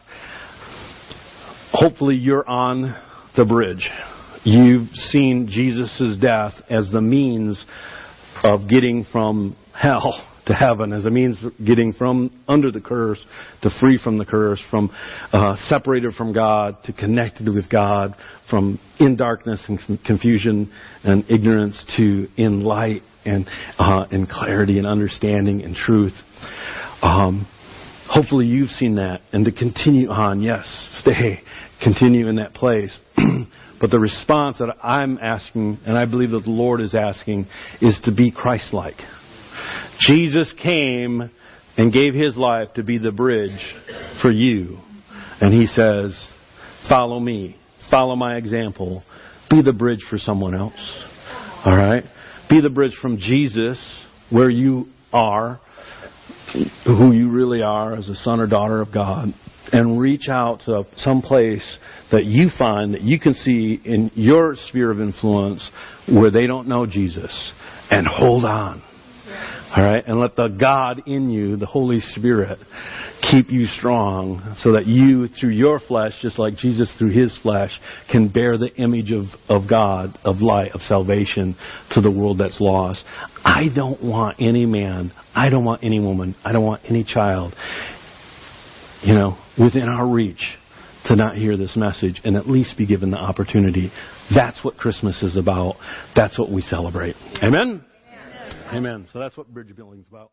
hopefully 1.71 2.15
you're 2.15 2.47
on 2.47 2.95
the 3.35 3.45
bridge. 3.45 3.89
You've 4.43 4.89
seen 4.89 5.47
Jesus' 5.49 6.17
death 6.19 6.53
as 6.69 6.89
the 6.91 7.01
means 7.01 7.63
of 8.43 8.69
getting 8.69 9.05
from 9.11 9.55
hell 9.73 10.25
to 10.45 10.53
heaven, 10.53 10.93
as 10.93 11.05
a 11.05 11.11
means 11.11 11.37
of 11.43 11.53
getting 11.63 11.93
from 11.93 12.31
under 12.47 12.71
the 12.71 12.81
curse 12.81 13.23
to 13.61 13.69
free 13.79 13.99
from 14.03 14.17
the 14.17 14.25
curse, 14.25 14.59
from 14.71 14.89
uh, 15.31 15.55
separated 15.67 16.13
from 16.15 16.33
God 16.33 16.77
to 16.85 16.93
connected 16.93 17.47
with 17.47 17.69
God, 17.69 18.15
from 18.49 18.79
in 18.99 19.15
darkness 19.15 19.63
and 19.67 20.03
confusion 20.03 20.71
and 21.03 21.23
ignorance 21.29 21.83
to 21.97 22.27
in 22.35 22.63
light 22.63 23.03
and 23.25 23.47
uh, 23.77 24.05
in 24.11 24.25
clarity 24.25 24.79
and 24.79 24.87
understanding 24.87 25.61
and 25.61 25.75
truth. 25.75 26.13
Um, 27.03 27.47
hopefully 28.09 28.45
you've 28.45 28.69
seen 28.71 28.95
that 28.95 29.21
and 29.31 29.45
to 29.45 29.51
continue 29.51 30.09
on 30.09 30.41
yes 30.41 30.65
stay 31.01 31.41
continue 31.81 32.27
in 32.27 32.37
that 32.37 32.53
place. 32.53 32.97
but 33.81 33.89
the 33.89 33.99
response 33.99 34.57
that 34.59 34.75
I'm 34.83 35.17
asking, 35.17 35.79
and 35.85 35.97
I 35.97 36.05
believe 36.05 36.31
that 36.31 36.43
the 36.43 36.51
Lord 36.51 36.81
is 36.81 36.95
asking, 36.95 37.47
is 37.81 37.99
to 38.05 38.13
be 38.13 38.31
Christ 38.31 38.73
like. 38.73 38.97
Jesus 39.99 40.53
came 40.61 41.29
and 41.77 41.93
gave 41.93 42.13
his 42.13 42.37
life 42.37 42.73
to 42.75 42.83
be 42.83 42.97
the 42.97 43.11
bridge 43.11 43.75
for 44.21 44.31
you. 44.31 44.77
And 45.41 45.53
he 45.53 45.65
says, 45.65 46.29
Follow 46.87 47.19
me, 47.19 47.57
follow 47.89 48.15
my 48.15 48.37
example, 48.37 49.03
be 49.49 49.61
the 49.61 49.73
bridge 49.73 50.05
for 50.09 50.17
someone 50.17 50.55
else. 50.55 51.05
All 51.65 51.75
right? 51.75 52.03
Be 52.49 52.61
the 52.61 52.69
bridge 52.69 52.97
from 53.01 53.17
Jesus, 53.17 53.79
where 54.29 54.49
you 54.49 54.87
are, 55.13 55.59
who 56.85 57.13
you 57.13 57.29
really 57.29 57.61
are 57.61 57.95
as 57.95 58.09
a 58.09 58.15
son 58.15 58.39
or 58.39 58.47
daughter 58.47 58.81
of 58.81 58.93
God, 58.93 59.33
and 59.71 59.99
reach 59.99 60.29
out 60.29 60.61
to 60.65 60.83
some 60.97 61.21
place 61.21 61.77
that 62.11 62.25
you 62.25 62.49
find 62.57 62.93
that 62.93 63.01
you 63.01 63.19
can 63.19 63.33
see 63.33 63.79
in 63.83 64.11
your 64.15 64.55
sphere 64.55 64.91
of 64.91 64.99
influence 64.99 65.69
where 66.07 66.31
they 66.31 66.47
don't 66.47 66.67
know 66.67 66.85
Jesus 66.85 67.51
and 67.91 68.07
hold 68.07 68.45
on. 68.45 68.83
All 69.75 69.83
right, 69.83 70.03
and 70.07 70.19
let 70.19 70.35
the 70.35 70.47
God 70.47 71.03
in 71.05 71.29
you, 71.29 71.55
the 71.55 71.67
Holy 71.67 71.99
Spirit, 71.99 72.57
keep 73.31 73.51
you 73.51 73.67
strong 73.67 74.55
so 74.61 74.71
that 74.71 74.87
you, 74.87 75.27
through 75.27 75.51
your 75.51 75.79
flesh, 75.79 76.13
just 76.21 76.39
like 76.39 76.55
Jesus 76.55 76.91
through 76.97 77.11
his 77.11 77.37
flesh, 77.43 77.71
can 78.11 78.29
bear 78.29 78.57
the 78.57 78.73
image 78.77 79.11
of, 79.11 79.25
of 79.47 79.69
God, 79.69 80.17
of 80.23 80.37
light, 80.37 80.71
of 80.71 80.81
salvation 80.81 81.55
to 81.91 82.01
the 82.01 82.09
world 82.09 82.39
that's 82.39 82.59
lost. 82.59 83.03
I 83.43 83.67
don't 83.73 84.03
want 84.03 84.37
any 84.39 84.65
man, 84.65 85.11
I 85.35 85.49
don't 85.49 85.65
want 85.65 85.83
any 85.83 85.99
woman, 85.99 86.35
I 86.43 86.51
don't 86.51 86.65
want 86.65 86.81
any 86.89 87.03
child 87.03 87.53
you 89.01 89.13
know, 89.13 89.37
within 89.57 89.83
our 89.83 90.07
reach 90.07 90.57
to 91.05 91.15
not 91.15 91.35
hear 91.35 91.57
this 91.57 91.75
message 91.75 92.21
and 92.23 92.35
at 92.35 92.47
least 92.47 92.77
be 92.77 92.85
given 92.85 93.11
the 93.11 93.17
opportunity. 93.17 93.91
That's 94.33 94.63
what 94.63 94.77
Christmas 94.77 95.21
is 95.23 95.37
about. 95.37 95.75
That's 96.15 96.37
what 96.37 96.51
we 96.51 96.61
celebrate. 96.61 97.15
Amen? 97.41 97.85
Amen. 98.71 99.07
So 99.11 99.19
that's 99.19 99.37
what 99.37 99.47
bridge 99.53 99.75
building 99.75 99.99
is 99.99 100.07
about. 100.09 100.31